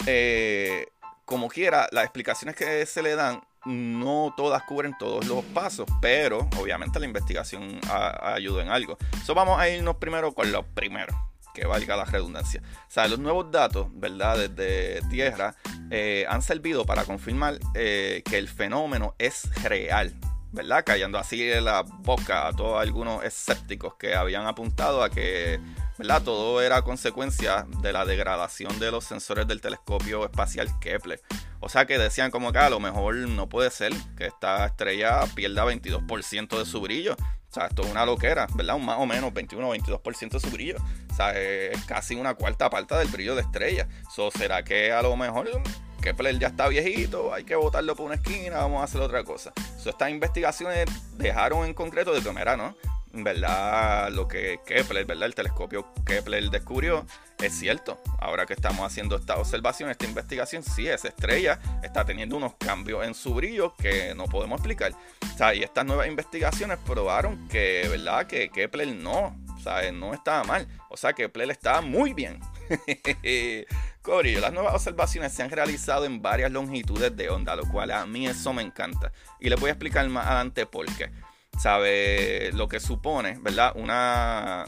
eh, 0.05 0.87
como 1.25 1.47
quiera, 1.49 1.87
las 1.91 2.03
explicaciones 2.03 2.55
que 2.55 2.85
se 2.85 3.01
le 3.01 3.15
dan 3.15 3.41
no 3.65 4.33
todas 4.37 4.63
cubren 4.63 4.95
todos 4.97 5.25
los 5.25 5.43
pasos, 5.45 5.87
pero 6.01 6.49
obviamente 6.57 6.99
la 6.99 7.05
investigación 7.05 7.79
ayuda 8.21 8.63
en 8.63 8.69
algo. 8.69 8.97
So 9.25 9.33
vamos 9.33 9.59
a 9.59 9.69
irnos 9.69 9.95
primero 9.97 10.33
con 10.33 10.51
lo 10.51 10.63
primero 10.63 11.30
que 11.53 11.65
valga 11.65 11.95
la 11.95 12.05
redundancia. 12.05 12.61
O 12.63 12.91
sea, 12.91 13.07
los 13.07 13.19
nuevos 13.19 13.51
datos, 13.51 13.87
¿verdad? 13.93 14.49
Desde 14.49 15.01
tierra 15.09 15.55
eh, 15.89 16.25
han 16.29 16.41
servido 16.41 16.85
para 16.85 17.03
confirmar 17.05 17.59
eh, 17.75 18.21
que 18.25 18.37
el 18.37 18.47
fenómeno 18.47 19.15
es 19.17 19.49
real, 19.63 20.13
¿verdad? 20.51 20.83
Callando 20.85 21.17
así 21.17 21.51
en 21.51 21.65
la 21.65 21.81
boca 21.81 22.47
a 22.47 22.53
todos 22.53 22.81
algunos 22.81 23.23
escépticos 23.23 23.95
que 23.95 24.15
habían 24.15 24.45
apuntado 24.45 25.03
a 25.03 25.09
que, 25.09 25.59
¿verdad? 25.97 26.21
Todo 26.23 26.61
era 26.61 26.81
consecuencia 26.81 27.65
de 27.81 27.93
la 27.93 28.05
degradación 28.05 28.77
de 28.79 28.91
los 28.91 29.05
sensores 29.05 29.47
del 29.47 29.61
telescopio 29.61 30.25
espacial 30.25 30.67
Kepler. 30.79 31.21
O 31.59 31.69
sea 31.69 31.85
que 31.85 31.97
decían 31.97 32.31
como 32.31 32.51
que 32.51 32.59
a 32.59 32.69
lo 32.69 32.79
mejor 32.79 33.15
no 33.15 33.47
puede 33.47 33.69
ser 33.69 33.93
que 34.17 34.25
esta 34.25 34.65
estrella 34.65 35.21
pierda 35.35 35.65
22% 35.65 36.57
de 36.57 36.65
su 36.65 36.81
brillo. 36.81 37.15
O 37.51 37.53
sea, 37.53 37.65
esto 37.65 37.81
es 37.81 37.91
una 37.91 38.05
loquera, 38.05 38.47
¿verdad? 38.55 38.77
Un 38.77 38.85
más 38.85 38.97
o 38.97 39.05
menos 39.05 39.33
21 39.33 39.67
o 39.67 39.75
22% 39.75 40.29
de 40.29 40.39
su 40.39 40.49
brillo. 40.51 40.77
O 41.11 41.13
sea, 41.13 41.37
es 41.37 41.83
casi 41.83 42.15
una 42.15 42.33
cuarta 42.33 42.69
parte 42.69 42.95
del 42.95 43.09
brillo 43.09 43.35
de 43.35 43.41
estrella. 43.41 43.89
So, 44.09 44.31
¿Será 44.31 44.63
que 44.63 44.93
a 44.93 45.01
lo 45.01 45.17
mejor 45.17 45.49
Kepler 46.01 46.39
ya 46.39 46.47
está 46.47 46.69
viejito? 46.69 47.33
Hay 47.33 47.43
que 47.43 47.55
botarlo 47.55 47.93
por 47.97 48.05
una 48.05 48.15
esquina, 48.15 48.59
vamos 48.59 48.79
a 48.79 48.85
hacer 48.85 49.01
otra 49.01 49.25
cosa. 49.25 49.51
So, 49.77 49.89
estas 49.89 50.09
investigaciones 50.11 50.85
dejaron 51.17 51.65
en 51.65 51.73
concreto 51.73 52.13
de 52.13 52.21
que, 52.21 52.55
¿no? 52.55 52.73
¿Verdad? 53.13 54.09
Lo 54.11 54.27
que 54.27 54.59
Kepler, 54.65 55.05
¿verdad? 55.05 55.25
El 55.25 55.35
telescopio 55.35 55.93
Kepler 56.05 56.49
descubrió 56.49 57.05
es 57.41 57.57
cierto. 57.57 57.99
Ahora 58.19 58.45
que 58.45 58.53
estamos 58.53 58.85
haciendo 58.85 59.15
esta 59.15 59.37
observación, 59.37 59.89
esta 59.89 60.05
investigación, 60.05 60.63
sí, 60.63 60.87
esa 60.87 61.07
estrella 61.07 61.59
está 61.83 62.05
teniendo 62.05 62.37
unos 62.37 62.53
cambios 62.55 63.05
en 63.05 63.13
su 63.13 63.33
brillo 63.33 63.73
que 63.75 64.13
no 64.15 64.25
podemos 64.25 64.59
explicar. 64.59 64.93
O 65.33 65.37
sea, 65.37 65.53
y 65.53 65.63
estas 65.63 65.85
nuevas 65.85 66.07
investigaciones 66.07 66.77
probaron 66.85 67.47
que, 67.47 67.87
¿verdad? 67.89 68.27
Que 68.27 68.49
Kepler 68.49 68.95
no, 68.95 69.35
o 69.55 69.59
sea, 69.59 69.91
no 69.91 70.13
estaba 70.13 70.43
mal. 70.43 70.67
O 70.89 70.97
sea, 70.97 71.13
Kepler 71.13 71.49
estaba 71.49 71.81
muy 71.81 72.13
bien. 72.13 72.39
Cobrillo, 74.01 74.39
las 74.39 74.53
nuevas 74.53 74.73
observaciones 74.73 75.33
se 75.33 75.43
han 75.43 75.49
realizado 75.49 76.05
en 76.05 76.21
varias 76.21 76.51
longitudes 76.51 77.15
de 77.15 77.29
onda, 77.29 77.55
lo 77.55 77.67
cual 77.67 77.91
a 77.91 78.05
mí 78.05 78.27
eso 78.27 78.53
me 78.53 78.61
encanta. 78.61 79.11
Y 79.39 79.49
les 79.49 79.59
voy 79.59 79.69
a 79.69 79.73
explicar 79.73 80.07
más 80.09 80.25
adelante 80.25 80.65
por 80.65 80.85
qué 80.95 81.11
sabe 81.59 82.51
lo 82.53 82.67
que 82.67 82.79
supone, 82.79 83.37
¿verdad? 83.41 83.73
Una 83.75 84.65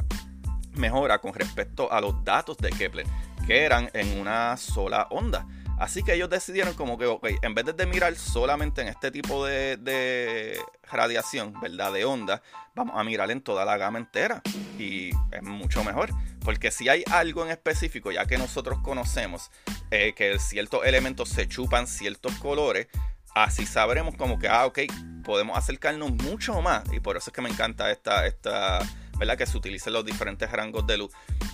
mejora 0.73 1.19
con 1.19 1.33
respecto 1.33 1.91
a 1.91 2.01
los 2.01 2.23
datos 2.23 2.57
de 2.57 2.69
Kepler, 2.69 3.05
que 3.45 3.63
eran 3.63 3.89
en 3.93 4.19
una 4.19 4.57
sola 4.57 5.07
onda. 5.09 5.45
Así 5.79 6.03
que 6.03 6.13
ellos 6.13 6.29
decidieron 6.29 6.75
como 6.75 6.97
que, 6.97 7.05
ok, 7.05 7.27
en 7.41 7.55
vez 7.55 7.65
de 7.75 7.85
mirar 7.85 8.15
solamente 8.15 8.81
en 8.81 8.87
este 8.87 9.11
tipo 9.11 9.45
de, 9.45 9.75
de, 9.77 10.57
radiación, 10.89 11.59
¿verdad? 11.59 11.91
De 11.91 12.05
onda, 12.05 12.41
vamos 12.75 12.95
a 12.97 13.03
mirar 13.03 13.31
en 13.31 13.41
toda 13.41 13.65
la 13.65 13.75
gama 13.77 13.97
entera. 13.97 14.41
Y 14.77 15.09
es 15.31 15.43
mucho 15.43 15.83
mejor. 15.83 16.09
Porque 16.41 16.71
si 16.71 16.89
hay 16.89 17.03
algo 17.11 17.43
en 17.43 17.51
específico, 17.51 18.11
ya 18.11 18.25
que 18.25 18.37
nosotros 18.37 18.79
conocemos 18.79 19.49
eh, 19.91 20.13
que 20.15 20.37
ciertos 20.39 20.85
elementos 20.85 21.29
se 21.29 21.47
chupan 21.47 21.87
ciertos 21.87 22.33
colores, 22.35 22.87
así 23.35 23.65
sabremos 23.65 24.15
como 24.15 24.39
que, 24.39 24.47
ah, 24.47 24.65
ok, 24.65 24.79
podemos 25.23 25.57
acercarnos 25.57 26.11
mucho 26.11 26.61
más. 26.61 26.83
Y 26.93 26.99
por 26.99 27.17
eso 27.17 27.29
es 27.29 27.33
que 27.33 27.41
me 27.41 27.49
encanta 27.49 27.91
esta, 27.91 28.27
esta 28.27 28.79
¿verdad? 29.17 29.37
Que 29.37 29.45
se 29.45 29.57
utilicen 29.57 29.93
los 29.93 30.05
diferentes 30.05 30.51
rangos 30.51 30.85
de 30.87 30.97
luz. 30.97 31.11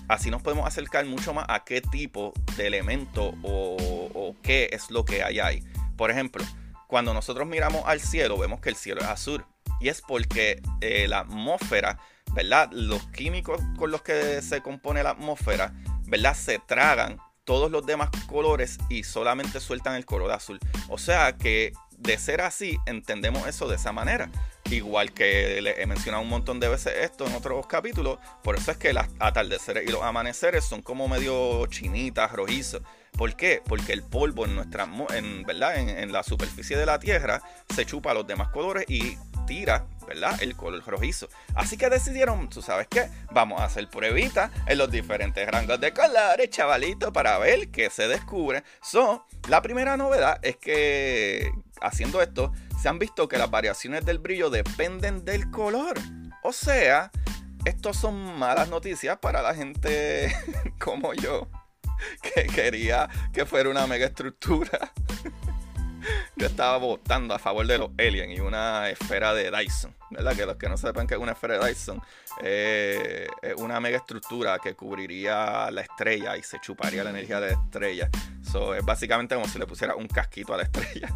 Así 0.08 0.32
nos 0.32 0.42
podemos 0.42 0.68
acercar 0.68 1.06
mucho 1.06 1.34
más 1.34 1.46
a 1.48 1.64
qué 1.64 1.82
tipo 1.82 2.34
de 2.58 2.68
elemento 2.68 3.36
o, 3.44 4.36
qué 4.42 4.70
es 4.72 4.90
lo 4.90 5.06
que 5.06 5.24
hay 5.24 5.40
ahí. 5.40 5.64
Por 5.98 6.12
ejemplo, 6.12 6.44
cuando 6.88 7.14
nosotros 7.14 7.48
miramos 7.48 7.84
al 7.86 8.00
cielo, 8.00 8.38
vemos 8.38 8.62
que 8.62 8.70
el 8.70 8.76
cielo 8.76 9.02
es 9.02 9.08
azul. 9.08 9.46
Y 9.80 9.90
es 9.90 10.02
porque 10.02 10.62
eh, 10.82 11.08
la 11.08 11.20
atmósfera, 11.20 12.00
¿verdad? 12.34 12.70
Los 12.72 13.08
químicos 13.08 13.62
con 13.78 13.92
los 13.92 14.02
que 14.02 14.42
se 14.42 14.62
compone 14.62 15.04
la 15.04 15.12
atmósfera, 15.12 15.74
¿verdad? 16.06 16.34
Se 16.34 16.60
tragan 16.60 17.18
todos 17.50 17.72
los 17.72 17.84
demás 17.84 18.12
colores 18.28 18.78
y 18.90 19.04
solamente 19.04 19.60
sueltan 19.60 19.96
el 19.96 20.06
color 20.06 20.32
azul. 20.32 20.60
O 20.88 21.00
sea 21.00 21.36
que 21.36 21.74
de 21.98 22.16
ser 22.20 22.42
así, 22.42 22.78
entendemos 22.86 23.48
eso 23.48 23.68
de 23.68 23.76
esa 23.76 23.92
manera. 23.92 24.30
Igual 24.70 25.14
que 25.14 25.60
le 25.60 25.82
he 25.82 25.88
mencionado 25.88 26.22
un 26.22 26.30
montón 26.30 26.60
de 26.60 26.70
veces 26.70 26.94
esto 27.02 27.26
en 27.26 27.34
otros 27.34 27.66
capítulos, 27.66 28.20
por 28.44 28.56
eso 28.56 28.70
es 28.70 28.78
que 28.78 28.94
los 28.94 29.04
atardeceres 29.18 29.90
y 29.90 29.92
los 29.92 30.04
amaneceres 30.04 30.64
son 30.64 30.84
como 30.84 31.08
medio 31.08 31.66
chinitas, 31.66 32.32
rojizos. 32.32 32.84
¿Por 33.14 33.36
qué? 33.36 33.64
Porque 33.66 33.94
el 33.94 34.04
polvo 34.04 34.46
en 34.46 34.54
nuestra, 34.54 34.88
en, 35.16 35.44
¿verdad? 35.44 35.76
En, 35.78 36.12
la 36.12 36.22
superficie 36.22 36.78
de 36.78 36.86
la 36.86 37.00
Tierra 37.00 37.42
se 37.74 37.84
chupa 37.84 38.14
los 38.14 38.28
demás 38.28 38.50
colores 38.50 38.86
y 38.88 39.18
tira, 39.48 39.88
¿verdad? 40.10 40.42
El 40.42 40.56
color 40.56 40.84
rojizo. 40.86 41.30
Así 41.54 41.78
que 41.78 41.90
decidieron, 41.90 42.50
¿tú 42.50 42.62
sabes 42.62 42.88
qué? 42.88 43.10
Vamos 43.32 43.62
a 43.62 43.66
hacer 43.66 43.88
pruebita 43.90 44.52
en 44.68 44.80
los 44.80 44.90
diferentes 44.90 45.48
rangos 45.48 45.80
de 45.80 45.94
colores, 45.94 46.50
chavalito, 46.50 47.14
para 47.14 47.38
ver 47.38 47.70
qué 47.70 47.90
se 47.92 48.08
descubre. 48.08 48.64
So, 48.82 49.26
la 49.48 49.62
primera 49.62 49.96
novedad 49.98 50.40
es 50.42 50.58
que 50.58 51.52
haciendo 51.82 52.22
esto, 52.22 52.52
se 52.82 52.90
han 52.90 52.98
visto 52.98 53.28
que 53.28 53.38
las 53.38 53.52
variaciones 53.52 54.04
del 54.04 54.18
brillo 54.18 54.50
dependen 54.50 55.24
del 55.24 55.52
color. 55.52 55.98
O 56.44 56.52
sea, 56.52 57.12
estos 57.66 57.98
son 57.98 58.40
malas 58.40 58.68
noticias 58.68 59.20
para 59.20 59.44
la 59.44 59.54
gente 59.54 60.36
como 60.80 61.14
yo, 61.14 61.48
que 62.22 62.48
quería 62.48 63.08
que 63.32 63.46
fuera 63.46 63.70
una 63.70 63.86
mega 63.86 64.08
estructura 64.08 64.92
yo 66.36 66.48
estaba 66.48 66.78
votando 66.78 67.34
a 67.34 67.40
favor 67.40 67.66
de 67.66 67.78
los 67.78 67.90
aliens 67.98 68.38
y 68.38 68.40
una 68.40 68.90
esfera 68.90 69.34
de 69.34 69.52
Dyson, 69.52 69.96
¿verdad? 70.10 70.36
Que 70.36 70.46
los 70.46 70.56
que 70.58 70.70
no 70.70 70.78
sepan 70.78 71.08
que 71.08 71.16
es 71.16 71.20
una 71.20 71.34
esfera 71.34 71.58
de 71.58 71.68
Dyson 71.68 72.02
eh, 72.42 73.28
es 73.42 73.56
una 73.56 73.80
mega 73.80 73.98
estructura 73.98 74.60
que 74.60 74.76
cubriría 74.76 75.70
la 75.72 75.82
estrella 75.82 76.38
y 76.38 76.44
se 76.44 76.60
chuparía 76.60 77.04
la 77.04 77.10
energía 77.10 77.40
de 77.40 77.54
la 77.54 77.62
estrella. 77.62 78.10
So, 78.42 78.74
es 78.74 78.84
básicamente 78.84 79.36
como 79.36 79.48
si 79.48 79.60
le 79.60 79.66
pusiera 79.68 79.96
un 79.96 80.08
casquito 80.08 80.54
a 80.54 80.58
la 80.58 80.64
estrella. 80.64 81.10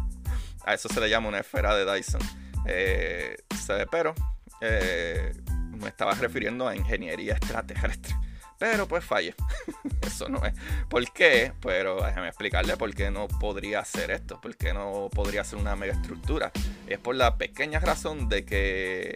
A 0.64 0.74
eso 0.74 0.88
se 0.88 1.00
le 1.00 1.10
llama 1.10 1.28
una 1.28 1.40
esfera 1.40 1.74
de 1.74 1.90
Dyson. 1.90 2.20
Eh, 2.66 3.36
pero 3.90 4.14
eh, 4.60 5.32
me 5.78 5.88
estaba 5.88 6.14
refiriendo 6.14 6.66
a 6.66 6.76
ingeniería 6.76 7.34
extraterrestre. 7.34 8.14
Pero 8.58 8.86
pues 8.86 9.04
falle. 9.04 9.34
Eso 10.02 10.28
no 10.28 10.44
es. 10.44 10.54
¿Por 10.88 11.10
qué? 11.12 11.52
Pero 11.60 12.02
déjame 12.02 12.28
explicarle 12.28 12.76
por 12.76 12.94
qué 12.94 13.10
no 13.10 13.28
podría 13.28 13.80
hacer 13.80 14.10
esto. 14.10 14.40
Por 14.40 14.56
qué 14.56 14.72
no 14.72 15.08
podría 15.12 15.42
hacer 15.42 15.58
una 15.58 15.76
mega 15.76 15.92
estructura. 15.92 16.52
Es 16.86 16.98
por 16.98 17.16
la 17.16 17.36
pequeña 17.36 17.80
razón 17.80 18.28
de 18.28 18.44
que 18.44 19.14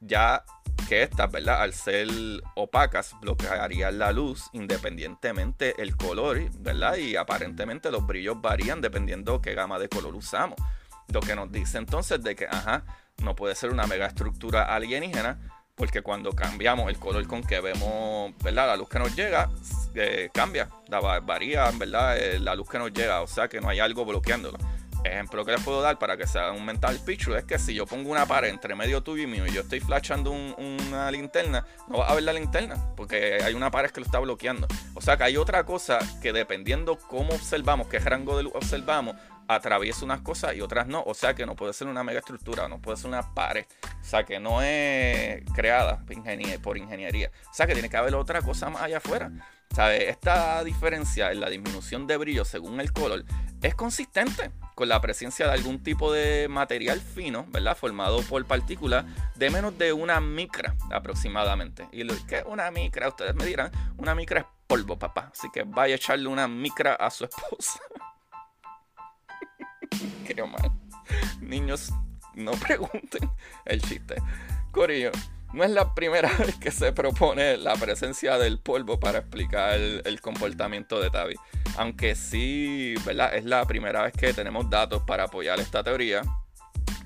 ya 0.00 0.44
que 0.88 1.02
estas, 1.02 1.30
¿verdad? 1.32 1.62
Al 1.62 1.72
ser 1.72 2.08
opacas, 2.54 3.14
bloquearían 3.20 3.98
la 3.98 4.12
luz 4.12 4.48
independientemente 4.52 5.74
el 5.82 5.96
color, 5.96 6.38
¿verdad? 6.58 6.96
Y 6.96 7.16
aparentemente 7.16 7.90
los 7.90 8.06
brillos 8.06 8.40
varían 8.40 8.80
dependiendo 8.80 9.40
qué 9.40 9.54
gama 9.54 9.78
de 9.78 9.88
color 9.88 10.14
usamos. 10.14 10.56
Lo 11.08 11.20
que 11.20 11.34
nos 11.34 11.50
dice 11.50 11.78
entonces 11.78 12.22
de 12.22 12.36
que, 12.36 12.46
ajá, 12.46 12.84
no 13.22 13.34
puede 13.34 13.54
ser 13.54 13.70
una 13.70 13.86
mega 13.86 14.06
estructura 14.06 14.74
alienígena 14.74 15.55
porque 15.76 16.02
cuando 16.02 16.32
cambiamos 16.32 16.88
el 16.88 16.98
color 16.98 17.26
con 17.26 17.42
que 17.42 17.60
vemos, 17.60 18.32
¿verdad? 18.42 18.66
La 18.66 18.76
luz 18.76 18.88
que 18.88 18.98
nos 18.98 19.14
llega 19.14 19.50
eh, 19.94 20.30
cambia, 20.32 20.68
varía, 21.22 21.70
¿verdad? 21.72 22.16
Eh, 22.18 22.38
la 22.40 22.54
luz 22.54 22.68
que 22.68 22.78
nos 22.78 22.92
llega, 22.92 23.20
o 23.20 23.26
sea 23.26 23.46
que 23.46 23.60
no 23.60 23.68
hay 23.68 23.78
algo 23.78 24.04
bloqueándolo. 24.04 24.58
Ejemplo 25.04 25.44
que 25.44 25.52
les 25.52 25.62
puedo 25.62 25.82
dar 25.82 25.98
para 25.98 26.16
que 26.16 26.26
se 26.26 26.38
haga 26.38 26.52
un 26.52 26.64
mental 26.64 26.98
picture 27.04 27.38
es 27.38 27.44
que 27.44 27.58
si 27.58 27.74
yo 27.74 27.86
pongo 27.86 28.10
una 28.10 28.26
pared 28.26 28.48
entre 28.48 28.74
medio 28.74 29.02
tuyo 29.02 29.22
y 29.22 29.26
mío 29.26 29.46
y 29.46 29.52
yo 29.52 29.60
estoy 29.60 29.78
flashando 29.78 30.32
una 30.32 31.10
linterna, 31.12 31.64
no 31.88 31.98
vas 31.98 32.10
a 32.10 32.14
ver 32.14 32.24
la 32.24 32.32
linterna 32.32 32.76
porque 32.96 33.38
hay 33.44 33.54
una 33.54 33.70
pared 33.70 33.90
que 33.90 34.00
lo 34.00 34.06
está 34.06 34.18
bloqueando. 34.18 34.66
O 34.94 35.00
sea 35.00 35.16
que 35.16 35.24
hay 35.24 35.36
otra 35.36 35.64
cosa 35.64 35.98
que 36.22 36.32
dependiendo 36.32 36.98
cómo 36.98 37.34
observamos, 37.34 37.86
qué 37.86 37.98
rango 37.98 38.36
de 38.36 38.44
luz 38.44 38.52
observamos, 38.56 39.14
atraviesa 39.48 40.04
unas 40.04 40.20
cosas 40.20 40.54
y 40.54 40.60
otras 40.60 40.86
no. 40.86 41.02
O 41.06 41.14
sea 41.14 41.34
que 41.34 41.46
no 41.46 41.56
puede 41.56 41.72
ser 41.72 41.88
una 41.88 42.04
mega 42.04 42.20
estructura, 42.20 42.68
no 42.68 42.80
puede 42.80 42.96
ser 42.96 43.08
una 43.08 43.34
pared. 43.34 43.64
O 44.00 44.04
sea 44.04 44.24
que 44.24 44.40
no 44.40 44.62
es 44.62 45.42
creada 45.54 46.04
por 46.62 46.78
ingeniería. 46.78 47.30
O 47.50 47.54
sea 47.54 47.66
que 47.66 47.74
tiene 47.74 47.88
que 47.88 47.96
haber 47.96 48.14
otra 48.14 48.42
cosa 48.42 48.70
más 48.70 48.82
allá 48.82 48.98
afuera. 48.98 49.30
¿Sabe? 49.74 50.08
Esta 50.08 50.62
diferencia 50.64 51.32
en 51.32 51.40
la 51.40 51.50
disminución 51.50 52.06
de 52.06 52.16
brillo 52.16 52.44
según 52.44 52.80
el 52.80 52.92
color 52.92 53.24
es 53.62 53.74
consistente 53.74 54.50
con 54.74 54.88
la 54.88 55.00
presencia 55.00 55.46
de 55.46 55.52
algún 55.52 55.82
tipo 55.82 56.12
de 56.12 56.48
material 56.48 57.00
fino, 57.00 57.46
¿verdad? 57.48 57.76
Formado 57.76 58.20
por 58.22 58.44
partículas 58.44 59.04
de 59.34 59.50
menos 59.50 59.76
de 59.76 59.92
una 59.92 60.20
micra 60.20 60.76
aproximadamente. 60.90 61.88
¿Y 61.92 62.06
qué 62.26 62.38
es 62.38 62.44
una 62.46 62.70
micra? 62.70 63.08
Ustedes 63.08 63.34
me 63.34 63.44
dirán, 63.44 63.70
una 63.96 64.14
micra 64.14 64.40
es 64.40 64.46
polvo, 64.66 64.98
papá. 64.98 65.30
Así 65.32 65.48
que 65.52 65.64
vaya 65.64 65.94
a 65.94 65.96
echarle 65.96 66.28
una 66.28 66.46
micra 66.46 66.94
a 66.94 67.10
su 67.10 67.24
esposa. 67.24 67.80
Creo 70.26 70.46
mal. 70.46 70.70
Niños, 71.40 71.92
no 72.34 72.52
pregunten 72.52 73.30
el 73.64 73.80
chiste. 73.82 74.16
Corillo, 74.70 75.12
no 75.52 75.64
es 75.64 75.70
la 75.70 75.94
primera 75.94 76.30
vez 76.38 76.56
que 76.56 76.70
se 76.70 76.92
propone 76.92 77.56
la 77.56 77.74
presencia 77.76 78.38
del 78.38 78.58
polvo 78.58 79.00
para 79.00 79.18
explicar 79.18 79.74
el, 79.74 80.20
comportamiento 80.20 81.00
de 81.00 81.10
Tavi. 81.10 81.34
Aunque 81.78 82.14
sí, 82.14 82.94
¿verdad? 83.04 83.34
Es 83.34 83.44
la 83.44 83.64
primera 83.64 84.02
vez 84.02 84.12
que 84.12 84.32
tenemos 84.32 84.68
datos 84.68 85.02
para 85.06 85.24
apoyar 85.24 85.58
esta 85.60 85.82
teoría. 85.82 86.22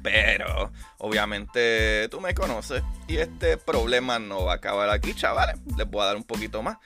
Pero, 0.02 0.72
obviamente, 0.98 2.08
tú 2.08 2.20
me 2.20 2.34
conoces 2.34 2.82
y 3.06 3.18
este 3.18 3.58
problema 3.58 4.18
no 4.18 4.46
va 4.46 4.52
a 4.52 4.56
acabar 4.56 4.88
aquí, 4.88 5.14
chavales. 5.14 5.56
Les 5.76 5.88
voy 5.88 6.02
a 6.02 6.06
dar 6.06 6.16
un 6.16 6.24
poquito 6.24 6.62
más. 6.62 6.78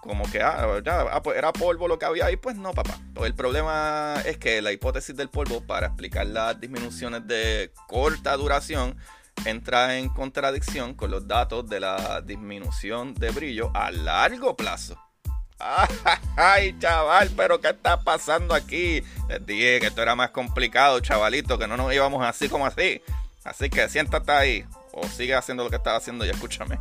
Como 0.00 0.30
que, 0.30 0.40
ah, 0.42 0.80
ah 1.12 1.22
pues 1.22 1.36
era 1.36 1.52
polvo 1.52 1.86
lo 1.86 1.98
que 1.98 2.06
había 2.06 2.26
ahí. 2.26 2.36
Pues 2.36 2.56
no, 2.56 2.72
papá. 2.72 2.98
Pues 3.14 3.28
el 3.28 3.34
problema 3.34 4.14
es 4.24 4.38
que 4.38 4.62
la 4.62 4.72
hipótesis 4.72 5.16
del 5.16 5.28
polvo 5.28 5.60
para 5.60 5.88
explicar 5.88 6.26
las 6.26 6.58
disminuciones 6.60 7.26
de 7.26 7.72
corta 7.86 8.36
duración 8.36 8.96
entra 9.44 9.98
en 9.98 10.08
contradicción 10.08 10.94
con 10.94 11.10
los 11.10 11.26
datos 11.26 11.68
de 11.68 11.80
la 11.80 12.20
disminución 12.20 13.14
de 13.14 13.30
brillo 13.30 13.70
a 13.74 13.90
largo 13.90 14.56
plazo. 14.56 14.98
Ay, 16.36 16.74
chaval, 16.78 17.30
pero 17.36 17.60
¿qué 17.60 17.68
está 17.68 18.00
pasando 18.00 18.54
aquí? 18.54 19.02
Les 19.28 19.44
dije 19.44 19.80
que 19.80 19.86
esto 19.88 20.02
era 20.02 20.14
más 20.14 20.30
complicado, 20.30 21.00
chavalito, 21.00 21.58
que 21.58 21.66
no 21.66 21.76
nos 21.76 21.92
íbamos 21.92 22.24
así 22.24 22.48
como 22.48 22.66
así. 22.66 23.02
Así 23.44 23.68
que 23.68 23.88
siéntate 23.88 24.32
ahí 24.32 24.64
o 24.92 25.06
sigue 25.06 25.34
haciendo 25.34 25.64
lo 25.64 25.70
que 25.70 25.76
estás 25.76 25.98
haciendo 25.98 26.24
y 26.24 26.30
escúchame. 26.30 26.78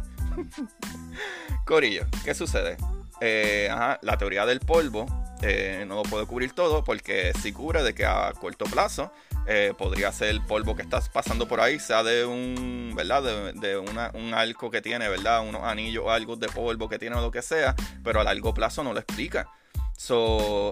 Corillo, 1.65 2.05
¿qué 2.23 2.33
sucede? 2.33 2.77
Eh, 3.21 3.69
la 4.01 4.17
teoría 4.17 4.45
del 4.45 4.59
polvo 4.59 5.05
eh, 5.41 5.83
no 5.87 5.95
lo 5.95 6.03
puede 6.03 6.25
cubrir 6.25 6.53
todo 6.53 6.83
porque 6.83 7.33
si 7.41 7.51
cubre 7.51 7.83
de 7.83 7.93
que 7.93 8.05
a 8.05 8.31
corto 8.33 8.65
plazo 8.65 9.11
eh, 9.45 9.73
podría 9.77 10.11
ser 10.11 10.29
el 10.29 10.41
polvo 10.41 10.75
que 10.75 10.83
estás 10.83 11.09
pasando 11.09 11.47
por 11.47 11.59
ahí, 11.59 11.79
sea 11.79 12.03
de 12.03 12.25
un, 12.25 12.93
¿verdad? 12.95 13.23
De, 13.53 13.77
un 13.77 14.33
arco 14.33 14.69
que 14.69 14.81
tiene, 14.81 15.09
¿verdad? 15.09 15.47
Unos 15.47 15.63
anillos 15.63 16.05
o 16.05 16.11
algo 16.11 16.35
de 16.35 16.47
polvo 16.47 16.87
que 16.87 16.99
tiene 16.99 17.15
o 17.15 17.21
lo 17.21 17.31
que 17.31 17.41
sea, 17.41 17.75
pero 18.03 18.21
a 18.21 18.23
largo 18.23 18.53
plazo 18.53 18.83
no 18.83 18.93
lo 18.93 18.99
explica. 18.99 19.49
So, 19.97 20.71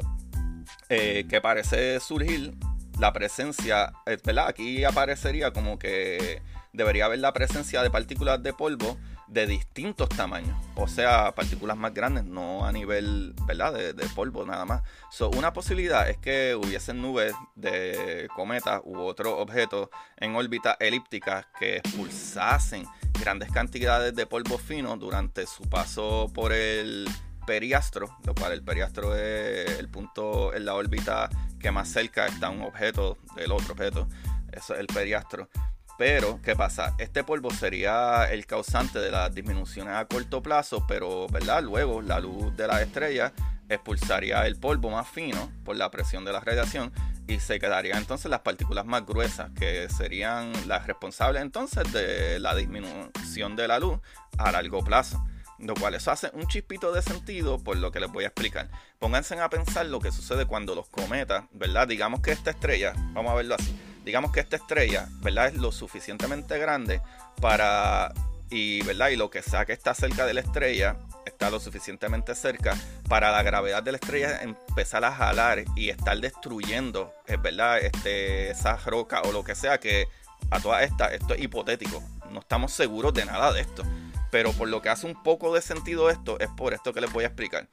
que 0.88 1.40
parece 1.42 2.00
surgir 2.00 2.54
la 3.00 3.12
presencia, 3.12 3.92
¿verdad? 4.06 4.48
Aquí 4.48 4.84
aparecería 4.86 5.52
como 5.52 5.78
que 5.80 6.42
debería 6.72 7.06
haber 7.06 7.20
la 7.20 7.34
presencia 7.34 7.82
de 7.82 7.90
partículas 7.90 8.42
de 8.42 8.54
polvo 8.54 8.98
de 9.28 9.46
distintos 9.46 10.10
tamaños, 10.10 10.58
o 10.76 10.88
sea, 10.88 11.34
partículas 11.36 11.78
más 11.78 11.94
grandes, 11.94 12.24
no 12.24 12.66
a 12.66 12.72
nivel, 12.72 13.34
¿verdad?, 13.46 13.74
de, 13.74 14.08
polvo 14.16 14.46
nada 14.46 14.66
más. 14.66 14.84
So, 15.12 15.30
una 15.30 15.54
posibilidad 15.54 16.10
es 16.10 16.18
que 16.18 16.56
hubiesen 16.56 17.02
nubes 17.02 17.34
de 17.56 18.28
cometas 18.36 18.82
u 18.86 19.00
otros 19.00 19.36
objetos 19.38 19.90
en 20.18 20.36
órbita 20.36 20.78
elíptica 20.80 21.48
que 21.60 21.78
expulsasen 21.78 22.86
grandes 23.20 23.52
cantidades 23.52 24.16
de 24.16 24.26
polvo 24.26 24.58
fino 24.58 24.96
durante 24.96 25.46
su 25.46 25.64
paso 25.64 26.32
por 26.34 26.54
el 26.54 27.08
periastro, 27.46 28.18
lo 28.26 28.34
cual 28.34 28.54
el 28.54 28.64
periastro 28.64 29.16
es 29.16 29.80
el 29.80 29.90
punto 29.90 30.54
en 30.54 30.66
la 30.66 30.76
órbita 30.76 31.30
que 31.60 31.72
más 31.72 31.90
cerca 31.90 32.28
está 32.28 32.50
un 32.50 32.62
objeto 32.62 33.18
del 33.36 33.52
otro 33.52 33.74
objeto. 33.74 34.08
Eso 34.52 34.74
es 34.74 34.80
el 34.80 34.88
periastro. 34.88 35.50
Pero, 35.98 36.40
¿qué 36.44 36.56
pasa? 36.56 36.94
Este 37.00 37.24
polvo 37.24 37.50
sería 37.50 38.26
el 38.32 38.46
causante 38.46 39.00
de 39.00 39.10
las 39.10 39.34
disminuciones 39.34 39.96
a 39.96 40.06
corto 40.06 40.44
plazo, 40.44 40.86
pero, 40.88 41.28
¿verdad? 41.28 41.64
Luego 41.64 42.04
la 42.04 42.20
luz 42.20 42.56
de 42.56 42.68
la 42.68 42.84
estrella 42.84 43.34
expulsaría 43.68 44.46
el 44.46 44.58
polvo 44.58 44.92
más 44.92 45.10
fino 45.10 45.52
por 45.66 45.76
la 45.76 45.90
presión 45.90 46.24
de 46.24 46.32
la 46.32 46.40
radiación 46.40 46.94
y 47.28 47.40
se 47.40 47.60
quedarían 47.60 47.98
entonces 47.98 48.30
las 48.30 48.42
partículas 48.42 48.86
más 48.86 49.06
gruesas 49.06 49.50
que 49.60 49.90
serían 49.90 50.54
las 50.68 50.86
responsables 50.86 51.42
entonces 51.42 51.92
de 51.92 52.40
la 52.40 52.56
disminución 52.56 53.56
de 53.56 53.68
la 53.68 53.80
luz 53.80 54.00
a 54.38 54.52
largo 54.52 54.84
plazo. 54.84 55.26
Lo 55.58 55.74
cual 55.74 55.96
eso 55.96 56.12
hace 56.12 56.30
un 56.34 56.46
chispito 56.48 56.92
de 56.94 57.02
sentido 57.02 57.58
por 57.58 57.76
lo 57.78 57.92
que 57.92 58.00
les 58.00 58.12
voy 58.12 58.26
a 58.26 58.28
explicar. 58.28 58.70
Pónganse 59.00 59.40
a 59.40 59.50
pensar 59.50 59.88
lo 59.88 60.00
que 60.00 60.12
sucede 60.12 60.46
cuando 60.46 60.76
los 60.76 60.88
cometas, 60.90 61.46
¿verdad? 61.52 61.88
Digamos 61.88 62.22
que 62.22 62.32
esta 62.32 62.52
estrella, 62.52 62.94
vamos 63.14 63.32
a 63.32 63.36
verlo 63.36 63.56
así 63.56 63.76
digamos 64.08 64.32
que 64.32 64.40
esta 64.40 64.56
estrella, 64.56 65.10
¿verdad? 65.20 65.48
Es 65.48 65.56
lo 65.56 65.74
suficientemente 65.74 66.58
grande 66.58 67.02
para, 67.42 68.14
y, 68.50 68.82
¿verdad? 68.84 69.10
Y 69.10 69.18
lo 69.18 69.30
que 69.30 69.42
sea 69.42 69.66
que 69.66 69.74
está 69.74 69.94
cerca 69.94 70.26
de 70.26 70.34
la 70.34 70.40
estrella, 70.40 70.96
está 71.26 71.50
lo 71.50 71.60
suficientemente 71.60 72.34
cerca 72.34 72.78
para 73.10 73.32
la 73.32 73.44
gravedad 73.44 73.84
de 73.84 73.92
la 73.92 73.98
estrella 73.98 74.42
empezar 74.42 75.04
a 75.04 75.12
jalar 75.12 75.66
y 75.76 75.90
estar 75.90 76.18
destruyendo, 76.20 77.14
¿verdad? 77.44 77.80
Este, 77.80 78.50
esa 78.50 78.78
roca 78.78 79.22
o 79.24 79.34
lo 79.34 79.44
que 79.44 79.56
sea 79.56 79.78
que 79.78 80.08
a 80.52 80.62
todas 80.62 80.84
estas, 80.84 81.12
esto 81.12 81.34
es 81.34 81.42
hipotético, 81.42 82.02
no 82.32 82.40
estamos 82.40 82.72
seguros 82.72 83.14
de 83.14 83.26
nada 83.26 83.52
de 83.52 83.60
esto. 83.60 83.84
Pero 84.32 84.54
por 84.54 84.70
lo 84.70 84.82
que 84.82 84.88
hace 84.88 85.06
un 85.06 85.22
poco 85.22 85.54
de 85.54 85.62
sentido 85.62 86.10
esto, 86.10 86.40
es 86.40 86.50
por 86.56 86.74
esto 86.74 86.94
que 86.94 87.02
les 87.02 87.12
voy 87.12 87.26
a 87.26 87.28
explicar. 87.28 87.68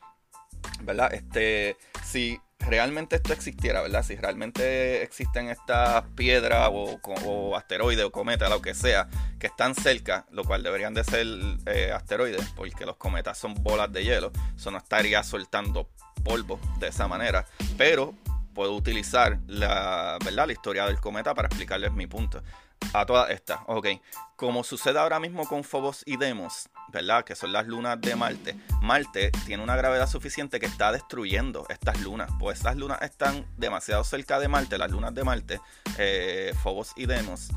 ¿Verdad? 0.82 1.14
Este, 1.14 1.76
si 2.14 2.40
realmente 2.60 3.16
esto 3.16 3.32
existiera, 3.32 3.82
¿verdad? 3.82 4.04
Si 4.04 4.14
realmente 4.14 5.02
existen 5.02 5.48
estas 5.48 6.04
piedras 6.14 6.70
o, 6.72 7.56
asteroides 7.56 8.04
o 8.04 8.12
cometas, 8.12 8.48
lo 8.48 8.62
que 8.62 8.72
sea, 8.72 9.08
que 9.40 9.48
están 9.48 9.74
cerca, 9.74 10.24
lo 10.30 10.44
cual 10.44 10.62
deberían 10.62 10.94
de 10.94 11.02
ser 11.02 11.26
eh, 11.66 11.90
asteroides, 11.92 12.50
porque 12.54 12.86
los 12.86 12.98
cometas 12.98 13.36
son 13.36 13.54
bolas 13.64 13.92
de 13.92 14.04
hielo, 14.04 14.30
eso 14.54 14.70
no 14.70 14.78
estaría 14.78 15.24
soltando 15.24 15.90
polvo 16.22 16.60
de 16.78 16.86
esa 16.86 17.08
manera, 17.08 17.46
pero 17.76 18.14
puedo 18.54 18.76
utilizar 18.76 19.40
la, 19.48 20.16
¿verdad? 20.24 20.46
la 20.46 20.52
historia 20.52 20.86
del 20.86 21.00
cometa 21.00 21.34
para 21.34 21.48
explicarles 21.48 21.92
mi 21.94 22.06
punto 22.06 22.44
a 22.92 23.06
todas 23.06 23.30
estas. 23.30 23.60
Ok, 23.66 23.88
como 24.36 24.64
sucede 24.64 24.98
ahora 24.98 25.20
mismo 25.20 25.46
con 25.46 25.64
Phobos 25.64 26.02
y 26.06 26.16
Demos, 26.16 26.68
¿verdad? 26.88 27.24
Que 27.24 27.34
son 27.34 27.52
las 27.52 27.66
lunas 27.66 28.00
de 28.00 28.16
Marte. 28.16 28.56
Marte 28.82 29.30
tiene 29.46 29.62
una 29.62 29.76
gravedad 29.76 30.08
suficiente 30.08 30.60
que 30.60 30.66
está 30.66 30.92
destruyendo 30.92 31.66
estas 31.68 32.00
lunas. 32.00 32.30
Pues 32.38 32.58
estas 32.58 32.76
lunas 32.76 33.00
están 33.02 33.46
demasiado 33.56 34.04
cerca 34.04 34.38
de 34.38 34.48
Marte, 34.48 34.78
las 34.78 34.90
lunas 34.90 35.14
de 35.14 35.24
Marte, 35.24 35.60
eh, 35.98 36.52
Phobos 36.62 36.92
y 36.96 37.06
Demos 37.06 37.50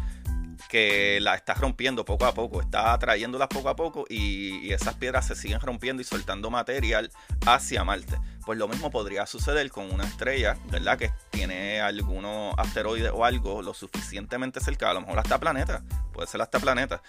que 0.69 1.19
la 1.21 1.35
está 1.35 1.53
rompiendo 1.53 2.05
poco 2.05 2.25
a 2.25 2.33
poco, 2.33 2.61
está 2.61 2.93
atrayéndolas 2.93 3.47
poco 3.47 3.69
a 3.69 3.75
poco 3.75 4.05
y, 4.09 4.71
esas 4.71 4.95
piedras 4.95 5.25
se 5.25 5.35
siguen 5.35 5.59
rompiendo 5.59 6.01
y 6.01 6.05
soltando 6.05 6.49
material 6.49 7.11
hacia 7.45 7.83
Marte. 7.83 8.19
Pues 8.45 8.59
lo 8.59 8.67
mismo 8.67 8.91
podría 8.91 9.25
suceder 9.25 9.69
con 9.69 9.91
una 9.91 10.03
estrella, 10.03 10.57
¿verdad? 10.69 10.97
Que 10.97 11.11
tiene 11.31 11.81
algunos 11.81 12.53
asteroides 12.57 13.11
o 13.13 13.25
algo 13.25 13.61
lo 13.61 13.73
suficientemente 13.73 14.59
cerca, 14.59 14.91
a 14.91 14.93
lo 14.93 15.01
mejor 15.01 15.19
hasta 15.19 15.39
planeta, 15.39 15.83
puede 16.13 16.27
ser 16.27 16.41
hasta 16.41 16.59
planeta, 16.59 17.01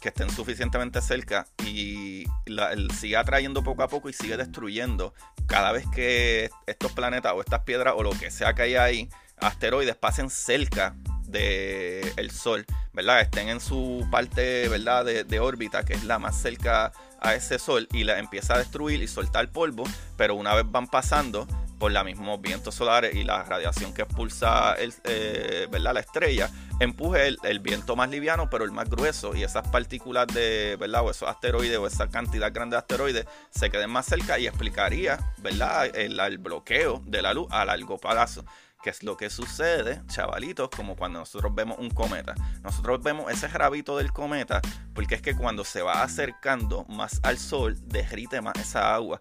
que 0.00 0.08
estén 0.08 0.30
suficientemente 0.30 1.00
cerca 1.02 1.46
y 1.64 2.24
la, 2.46 2.74
sigue 2.98 3.16
atrayendo 3.16 3.62
poco 3.62 3.82
a 3.82 3.88
poco 3.88 4.08
y 4.08 4.12
sigue 4.12 4.36
destruyendo 4.36 5.14
cada 5.46 5.72
vez 5.72 5.84
que 5.94 6.50
estos 6.66 6.92
planetas 6.92 7.32
o 7.34 7.40
estas 7.40 7.60
piedras 7.60 7.94
o 7.96 8.02
lo 8.02 8.10
que 8.10 8.30
sea 8.30 8.54
que 8.54 8.62
haya 8.62 8.82
ahí, 8.82 9.08
asteroides 9.36 9.96
pasen 9.96 10.30
cerca 10.30 10.96
del 11.30 12.12
el 12.16 12.30
Sol, 12.30 12.64
¿verdad? 12.92 13.20
Estén 13.20 13.48
en 13.48 13.60
su 13.60 14.06
parte, 14.10 14.68
¿verdad? 14.68 15.04
De, 15.04 15.24
de, 15.24 15.40
órbita, 15.40 15.84
que 15.84 15.94
es 15.94 16.04
la 16.04 16.18
más 16.18 16.40
cerca 16.40 16.92
a 17.20 17.34
ese 17.34 17.58
Sol, 17.58 17.88
y 17.92 18.04
la 18.04 18.18
empieza 18.18 18.54
a 18.54 18.58
destruir 18.58 19.02
y 19.02 19.08
soltar 19.08 19.50
polvo, 19.50 19.84
pero 20.16 20.34
una 20.34 20.54
vez 20.54 20.64
van 20.68 20.86
pasando 20.86 21.46
por 21.80 21.90
los 21.90 22.04
mismos 22.04 22.40
vientos 22.42 22.74
solares 22.74 23.14
y 23.14 23.24
la 23.24 23.42
radiación 23.42 23.94
que 23.94 24.02
expulsa 24.02 24.74
el, 24.74 24.92
eh, 25.04 25.66
¿verdad? 25.70 25.94
la 25.94 26.00
estrella, 26.00 26.50
empuje 26.78 27.36
el, 27.42 27.58
viento 27.60 27.96
más 27.96 28.10
liviano, 28.10 28.50
pero 28.50 28.64
el 28.64 28.70
más 28.70 28.88
grueso, 28.88 29.34
y 29.34 29.42
esas 29.42 29.66
partículas 29.68 30.26
de, 30.28 30.76
¿verdad? 30.78 31.02
O 31.02 31.10
esos 31.10 31.28
asteroides 31.28 31.78
o 31.78 31.86
esa 31.86 32.08
cantidad 32.08 32.52
grande 32.52 32.74
de 32.74 32.78
asteroides 32.80 33.26
se 33.48 33.70
queden 33.70 33.90
más 33.90 34.04
cerca 34.06 34.38
y 34.38 34.46
explicaría, 34.46 35.18
¿verdad? 35.38 35.86
El, 35.96 36.20
el 36.20 36.38
bloqueo 36.38 37.02
de 37.06 37.22
la 37.22 37.32
luz 37.32 37.48
a 37.50 37.64
largo 37.64 37.96
plazo 37.96 38.44
que 38.82 38.90
es 38.90 39.02
lo 39.02 39.16
que 39.16 39.30
sucede, 39.30 40.02
chavalitos, 40.06 40.70
como 40.70 40.96
cuando 40.96 41.20
nosotros 41.20 41.54
vemos 41.54 41.78
un 41.78 41.90
cometa. 41.90 42.34
Nosotros 42.62 43.02
vemos 43.02 43.30
ese 43.30 43.48
rabito 43.48 43.96
del 43.96 44.12
cometa 44.12 44.60
porque 44.94 45.16
es 45.16 45.22
que 45.22 45.34
cuando 45.34 45.64
se 45.64 45.82
va 45.82 46.02
acercando 46.02 46.84
más 46.86 47.20
al 47.22 47.38
sol, 47.38 47.76
derrite 47.86 48.40
más 48.40 48.56
esa 48.56 48.94
agua. 48.94 49.18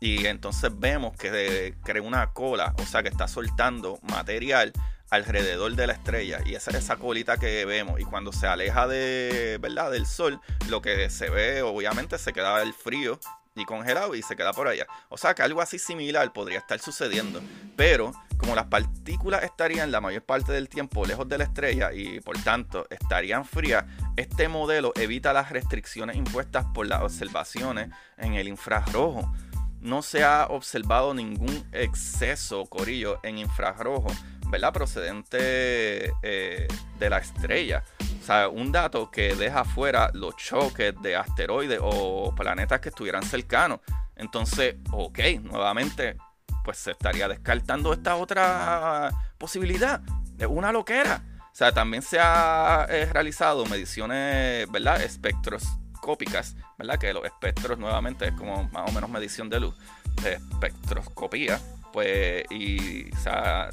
Y 0.00 0.26
entonces 0.26 0.70
vemos 0.74 1.16
que 1.16 1.74
crea 1.84 2.02
una 2.02 2.32
cola, 2.32 2.74
o 2.78 2.86
sea 2.86 3.02
que 3.02 3.08
está 3.08 3.28
soltando 3.28 4.00
material 4.02 4.72
alrededor 5.10 5.74
de 5.76 5.86
la 5.86 5.92
estrella 5.92 6.40
y 6.44 6.54
esa 6.54 6.70
esa 6.70 6.96
colita 6.96 7.36
que 7.36 7.66
vemos 7.66 8.00
y 8.00 8.04
cuando 8.04 8.32
se 8.32 8.46
aleja 8.46 8.88
de 8.88 9.58
verdad 9.60 9.90
del 9.90 10.06
sol 10.06 10.40
lo 10.70 10.80
que 10.80 11.10
se 11.10 11.28
ve 11.28 11.60
obviamente 11.60 12.16
se 12.16 12.32
queda 12.32 12.62
el 12.62 12.72
frío 12.72 13.20
y 13.54 13.64
congelado 13.64 14.14
y 14.14 14.22
se 14.22 14.36
queda 14.36 14.52
por 14.52 14.68
allá. 14.68 14.86
O 15.08 15.18
sea 15.18 15.34
que 15.34 15.42
algo 15.42 15.60
así 15.60 15.78
similar 15.78 16.32
podría 16.32 16.58
estar 16.58 16.80
sucediendo. 16.80 17.40
Pero 17.76 18.12
como 18.42 18.56
las 18.56 18.66
partículas 18.66 19.44
estarían 19.44 19.92
la 19.92 20.00
mayor 20.00 20.24
parte 20.24 20.50
del 20.52 20.68
tiempo 20.68 21.06
lejos 21.06 21.28
de 21.28 21.38
la 21.38 21.44
estrella 21.44 21.92
y 21.92 22.18
por 22.20 22.36
tanto 22.42 22.86
estarían 22.90 23.44
frías, 23.44 23.84
este 24.16 24.48
modelo 24.48 24.92
evita 24.96 25.32
las 25.32 25.50
restricciones 25.50 26.16
impuestas 26.16 26.66
por 26.74 26.88
las 26.88 27.02
observaciones 27.02 27.90
en 28.18 28.34
el 28.34 28.48
infrarrojo. 28.48 29.32
No 29.80 30.02
se 30.02 30.24
ha 30.24 30.46
observado 30.50 31.14
ningún 31.14 31.64
exceso, 31.72 32.66
corillo, 32.66 33.20
en 33.22 33.38
infrarrojo 33.38 34.08
¿verdad? 34.52 34.72
Procedente 34.74 36.12
eh, 36.22 36.68
de 36.98 37.10
la 37.10 37.18
estrella. 37.18 37.84
O 38.20 38.24
sea, 38.24 38.48
un 38.48 38.70
dato 38.70 39.10
que 39.10 39.34
deja 39.34 39.64
fuera 39.64 40.10
los 40.12 40.36
choques 40.36 40.94
de 41.00 41.16
asteroides 41.16 41.78
o 41.82 42.34
planetas 42.34 42.80
que 42.80 42.90
estuvieran 42.90 43.22
cercanos. 43.22 43.80
Entonces, 44.14 44.76
ok, 44.90 45.18
nuevamente, 45.40 46.18
pues 46.64 46.78
se 46.78 46.92
estaría 46.92 47.28
descartando 47.28 47.92
esta 47.92 48.16
otra 48.16 49.10
posibilidad 49.38 50.00
de 50.00 50.46
una 50.46 50.72
loquera. 50.72 51.22
O 51.52 51.54
sea, 51.54 51.72
también 51.72 52.02
se 52.02 52.18
ha 52.18 52.86
eh, 52.88 53.06
realizado 53.12 53.66
mediciones, 53.66 54.70
¿verdad? 54.70 55.02
Espectroscópicas, 55.02 56.56
¿verdad? 56.78 56.98
Que 56.98 57.12
los 57.12 57.24
espectros 57.24 57.78
nuevamente 57.78 58.28
es 58.28 58.32
como 58.32 58.64
más 58.72 58.90
o 58.90 58.92
menos 58.92 59.10
medición 59.10 59.50
de 59.50 59.60
luz, 59.60 59.76
de 60.22 60.34
espectroscopía 60.34 61.60
pues 61.92 62.44
y 62.50 63.10
se 63.16 63.30
ha, 63.30 63.68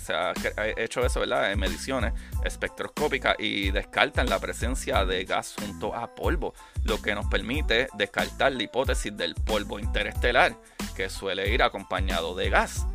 hecho 0.78 1.06
eso, 1.06 1.22
¿verdad? 1.22 1.52
En 1.52 1.60
mediciones 1.60 2.14
espectroscópicas 2.44 3.36
y 3.40 3.72
descartan 3.72 4.30
la 4.30 4.40
presencia 4.40 5.06
de 5.06 5.26
gas 5.26 5.56
junto 5.60 5.96
a 5.96 6.14
polvo, 6.14 6.54
lo 6.84 7.02
que 7.02 7.16
nos 7.16 7.26
permite 7.28 7.88
descartar 7.96 8.52
la 8.52 8.64
hipótesis 8.64 9.16
del 9.16 9.36
polvo 9.36 9.80
interestelar, 9.80 10.58
que 10.96 11.10
suele 11.10 11.50
ir 11.50 11.64
acompañado 11.64 12.36
de 12.36 12.50
gas. 12.50 12.86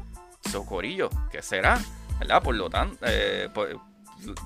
Socorillo, 0.50 1.08
¿qué 1.32 1.42
será? 1.42 1.80
¿Verdad? 2.20 2.42
Por 2.42 2.54
lo 2.54 2.68
tanto, 2.68 2.98
eh, 3.06 3.48
pues, 3.52 3.74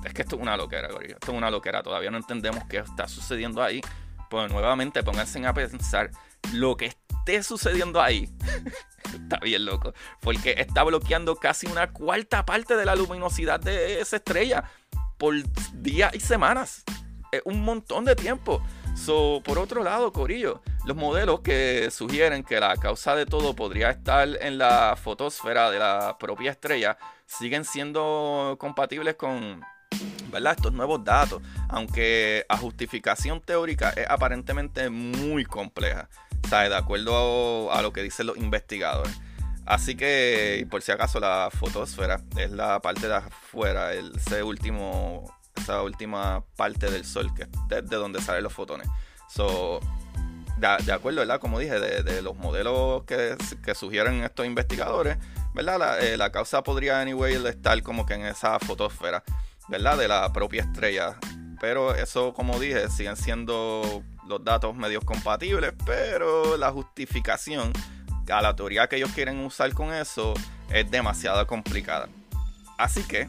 es 0.05 0.13
que 0.13 0.21
esto 0.21 0.35
es 0.35 0.41
una 0.41 0.57
loquera, 0.57 0.89
Corillo. 0.89 1.15
Esto 1.15 1.31
es 1.31 1.37
una 1.37 1.51
loquera. 1.51 1.83
Todavía 1.83 2.11
no 2.11 2.17
entendemos 2.17 2.63
qué 2.69 2.77
está 2.77 3.07
sucediendo 3.07 3.61
ahí. 3.61 3.81
Pues 4.29 4.51
nuevamente 4.51 5.03
pónganse 5.03 5.45
a 5.45 5.53
pensar 5.53 6.11
lo 6.53 6.77
que 6.77 6.93
sucediendo 7.43 8.01
ahí. 8.01 8.29
está 9.13 9.37
bien 9.37 9.65
loco. 9.65 9.93
Porque 10.21 10.55
está 10.57 10.83
bloqueando 10.83 11.35
casi 11.35 11.67
una 11.67 11.91
cuarta 11.91 12.45
parte 12.45 12.75
de 12.75 12.85
la 12.85 12.95
luminosidad 12.95 13.59
de 13.59 14.01
esa 14.01 14.17
estrella 14.17 14.63
por 15.17 15.35
días 15.73 16.13
y 16.15 16.19
semanas. 16.19 16.83
Es 17.31 17.41
un 17.45 17.61
montón 17.61 18.05
de 18.05 18.15
tiempo. 18.15 18.61
Por 19.45 19.57
otro 19.57 19.83
lado, 19.83 20.11
Corillo, 20.11 20.61
los 20.85 20.95
modelos 20.95 21.39
que 21.39 21.89
sugieren 21.89 22.43
que 22.43 22.59
la 22.59 22.75
causa 22.75 23.15
de 23.15 23.25
todo 23.25 23.55
podría 23.55 23.89
estar 23.91 24.27
en 24.41 24.57
la 24.57 24.97
fotosfera 25.01 25.71
de 25.71 25.79
la 25.79 26.17
propia 26.19 26.51
estrella 26.51 26.97
siguen 27.25 27.63
siendo 27.63 28.57
compatibles 28.59 29.15
con 29.15 29.63
estos 30.51 30.73
nuevos 30.73 31.03
datos, 31.03 31.41
aunque 31.69 32.45
a 32.49 32.57
justificación 32.57 33.41
teórica 33.41 33.91
es 33.91 34.07
aparentemente 34.07 34.89
muy 34.89 35.45
compleja 35.45 36.09
de 36.49 36.75
acuerdo 36.75 37.71
a, 37.71 37.81
lo 37.81 37.93
que 37.93 38.01
dicen 38.03 38.27
los 38.27 38.37
investigadores. 38.37 39.19
Así 39.65 39.95
que, 39.95 40.65
por 40.69 40.81
si 40.81 40.91
acaso, 40.91 41.19
la 41.19 41.49
fotosfera 41.51 42.21
es 42.37 42.51
la 42.51 42.79
parte 42.81 43.07
de 43.07 43.15
afuera, 43.15 43.93
el, 43.93 44.13
ese 44.15 44.41
último, 44.41 45.31
esa 45.55 45.83
última 45.83 46.43
parte 46.55 46.89
del 46.89 47.05
Sol, 47.05 47.31
que 47.35 47.43
es 47.43 47.49
de, 47.67 47.81
donde 47.81 48.19
salen 48.19 48.43
los 48.43 48.53
fotones. 48.53 48.87
So, 49.27 49.79
de, 50.57 50.91
acuerdo, 50.91 51.19
¿verdad? 51.19 51.39
Como 51.39 51.59
dije, 51.59 51.79
de, 51.79 52.21
los 52.23 52.35
modelos 52.35 53.03
que, 53.03 53.37
sugieren 53.75 54.23
estos 54.23 54.47
investigadores, 54.47 55.17
¿verdad? 55.53 55.77
La, 55.77 55.99
eh, 55.99 56.17
la, 56.17 56.31
causa 56.31 56.63
podría, 56.63 56.99
anyway, 56.99 57.35
estar 57.45 57.81
como 57.83 58.07
que 58.07 58.15
en 58.15 58.25
esa 58.25 58.57
fotosfera, 58.57 59.23
¿verdad? 59.67 59.97
De 59.97 60.07
la 60.07 60.33
propia 60.33 60.63
estrella. 60.63 61.15
Pero 61.61 61.93
eso, 61.93 62.33
como 62.33 62.59
dije, 62.59 62.89
siguen 62.89 63.17
siendo 63.17 64.03
los 64.29 64.43
datos 64.43 64.75
medios 64.75 65.03
compatibles, 65.03 65.73
pero 65.85 66.55
la 66.55 66.71
justificación 66.71 67.73
a 68.31 68.41
la 68.43 68.55
teoría 68.55 68.87
que 68.87 68.97
ellos 68.97 69.11
quieren 69.11 69.39
usar 69.39 69.73
con 69.73 69.91
eso 69.91 70.35
es 70.69 70.89
demasiado 70.89 71.45
complicada. 71.47 72.07
Así 72.77 73.03
que 73.03 73.27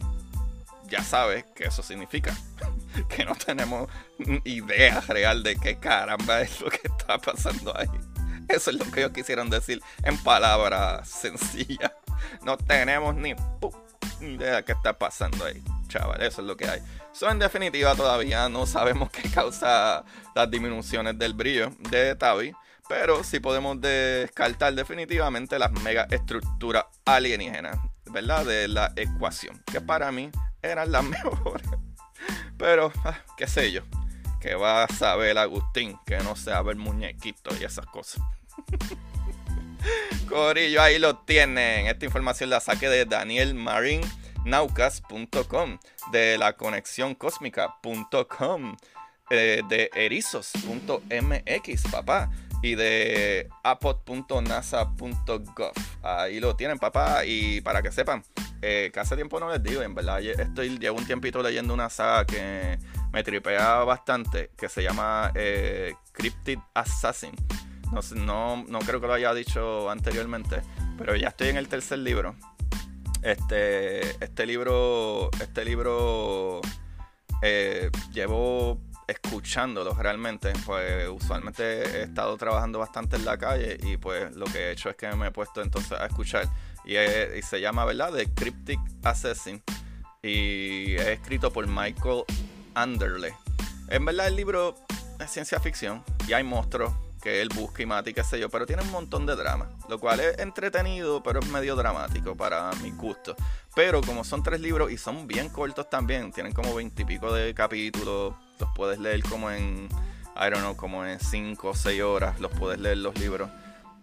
ya 0.89 1.03
sabes 1.03 1.45
que 1.55 1.65
eso 1.65 1.83
significa. 1.83 2.37
que 3.09 3.25
no 3.25 3.35
tenemos 3.35 3.89
idea 4.45 5.01
real 5.09 5.43
de 5.43 5.57
qué 5.57 5.79
caramba 5.79 6.43
es 6.43 6.61
lo 6.61 6.69
que 6.69 6.81
está 6.85 7.17
pasando 7.19 7.77
ahí. 7.77 7.89
Eso 8.49 8.71
es 8.71 8.77
lo 8.77 8.91
que 8.91 9.01
ellos 9.01 9.13
quisieron 9.13 9.49
decir 9.49 9.81
en 10.03 10.19
palabras 10.19 11.09
sencillas. 11.09 11.93
No 12.43 12.59
tenemos 12.59 13.15
ni 13.15 13.35
de 14.21 14.65
qué 14.65 14.73
está 14.73 14.99
pasando 14.99 15.45
ahí, 15.45 15.63
chaval. 15.89 16.23
Eso 16.23 16.43
es 16.43 16.47
lo 16.47 16.57
que 16.57 16.69
hay. 16.69 16.81
So, 17.13 17.31
en 17.31 17.39
definitiva, 17.39 17.95
todavía 17.95 18.49
no 18.49 18.67
sabemos 18.67 19.11
qué 19.11 19.29
causa 19.31 20.05
las 20.35 20.51
disminuciones 20.51 21.19
del 21.19 21.35
brillo 21.35 21.71
de 21.91 22.15
Tavi, 22.15 22.53
pero 22.89 23.25
sí 23.25 23.41
podemos 23.41 23.81
descartar 23.81 24.75
definitivamente 24.75 25.59
las 25.59 25.73
mega 25.73 26.07
estructuras 26.11 26.85
alienígenas, 27.05 27.79
¿verdad? 28.07 28.45
De 28.45 28.69
la 28.69 28.93
ecuación, 28.97 29.63
que 29.71 29.81
para 29.81 30.11
mí 30.13 30.31
eran 30.63 30.93
las 30.93 31.05
mejores. 31.05 31.69
Pero, 32.59 32.93
ah, 33.05 33.19
qué 33.37 33.47
sé 33.47 33.73
yo, 33.73 33.83
que 34.41 34.55
va 34.55 34.85
a 34.85 34.89
saber 34.89 35.39
Agustín 35.39 35.99
que 36.05 36.19
no 36.19 36.37
sabe 36.37 36.73
el 36.73 36.79
muñequito 36.79 37.51
y 37.61 37.65
esas 37.65 37.87
cosas. 37.87 38.23
Corillo, 40.29 40.83
ahí 40.83 40.99
lo 40.99 41.19
tienen. 41.19 41.87
Esta 41.87 42.05
información 42.05 42.51
la 42.51 42.61
saqué 42.61 42.89
de 42.89 43.05
Daniel 43.05 43.55
Marín 43.55 44.03
naucas.com, 44.45 45.79
de 46.13 46.39
la 46.39 46.57
conexión 46.57 47.15
cósmica.com, 47.15 48.77
eh, 49.31 49.63
de 49.69 49.91
erizos.mx, 49.95 51.83
papá, 51.91 52.31
y 52.63 52.75
de 52.75 53.49
apod.nasa.gov. 53.63 55.13
Ahí 56.03 56.41
lo 56.41 56.57
tienen, 56.57 56.79
papá, 56.79 57.25
y 57.25 57.61
para 57.61 57.83
que 57.83 57.93
sepan, 57.93 58.23
eh, 58.63 58.91
que 58.93 59.01
hace 59.01 59.17
tiempo 59.17 59.41
no 59.41 59.51
les 59.51 59.63
digo, 59.63 59.83
en 59.83 59.95
verdad, 59.95 60.21
estoy, 60.21 60.79
llevo 60.79 60.99
un 60.99 61.07
tiempito 61.07 61.43
leyendo 61.43 61.73
una 61.73 61.89
saga 61.89 62.27
que 62.27 62.79
me 63.13 63.23
tripea 63.23 63.85
bastante, 63.85 64.51
que 64.57 64.69
se 64.69 64.83
llama 64.83 65.33
eh, 65.35 65.95
Cryptid 66.13 66.59
Assassin. 66.75 67.35
No, 67.93 68.01
no, 68.15 68.65
no 68.69 68.79
creo 68.81 69.01
que 69.01 69.07
lo 69.07 69.15
haya 69.15 69.35
dicho 69.35 69.91
anteriormente, 69.91 70.63
pero 70.97 71.17
ya 71.17 71.29
estoy 71.29 71.49
en 71.49 71.57
el 71.57 71.69
tercer 71.69 71.99
libro. 71.99 72.37
Este, 73.23 74.01
este 74.25 74.47
libro, 74.47 75.31
este 75.41 75.65
libro 75.65 76.61
eh, 77.43 77.91
llevo 78.13 78.79
escuchándolo 79.07 79.95
realmente, 79.95 80.53
pues 80.65 81.09
usualmente 81.09 81.63
he 81.99 82.03
estado 82.05 82.37
trabajando 82.37 82.79
bastante 82.79 83.17
en 83.17 83.25
la 83.25 83.37
calle 83.37 83.77
y 83.83 83.97
pues 83.97 84.35
lo 84.37 84.47
que 84.47 84.59
he 84.59 84.71
hecho 84.73 84.89
es 84.89 84.97
que 84.97 85.11
me 85.17 85.27
he 85.27 85.31
puesto 85.33 85.61
entonces 85.63 85.93
a 85.93 86.07
escuchar 86.07 86.49
y, 86.85 86.95
se 87.43 87.61
llama, 87.61 87.85
¿verdad? 87.85 88.13
The 88.13 88.33
Cryptic 88.33 88.79
Assassin 89.03 89.63
y 90.23 90.95
es 90.95 91.09
escrito 91.09 91.53
por 91.53 91.67
Michael 91.67 92.25
Underley. 92.77 93.33
En 93.89 94.05
verdad 94.05 94.29
el 94.29 94.37
libro 94.37 94.77
es 95.19 95.31
ciencia 95.31 95.59
ficción 95.59 96.05
y 96.29 96.33
hay 96.33 96.45
monstruos 96.45 96.93
que 97.21 97.41
él 97.41 97.49
busca 97.55 97.83
y 97.83 97.87
mata 97.87 98.11
y 98.11 98.15
qué 98.15 98.25
sé 98.25 98.39
yo, 98.41 98.49
pero 98.49 98.67
tiene 98.67 98.83
un 98.83 98.91
montón 98.91 99.27
de 99.27 99.37
drama, 99.37 99.69
lo 99.89 99.99
cual 99.99 100.21
es 100.21 100.39
entretenido, 100.39 101.23
pero 101.23 101.41
es 101.41 101.47
medio 101.47 101.77
dramático 101.77 102.37
para 102.37 102.71
mi 102.83 102.91
gusto. 102.91 103.37
Pero 103.75 104.01
como 104.01 104.25
son 104.25 104.43
tres 104.43 104.61
libros 104.61 104.91
y 104.91 104.99
son 104.99 105.27
bien 105.27 105.49
cortos 105.49 105.89
también, 105.91 106.33
tienen 106.33 106.53
como 106.53 106.75
veintipico 106.75 107.33
de 107.33 107.55
capítulos, 107.55 108.35
los 108.59 108.71
puedes 108.75 108.99
leer 108.99 109.23
como 109.23 109.51
en, 109.51 109.89
I 110.37 110.51
don't 110.51 110.61
know, 110.61 110.77
como 110.77 111.05
en 111.05 111.21
cinco 111.21 111.71
o 111.71 111.75
seis 111.75 112.03
horas, 112.03 112.41
los 112.41 112.51
puedes 112.53 112.81
leer 112.81 112.99
los 112.99 113.19
libros. 113.19 113.51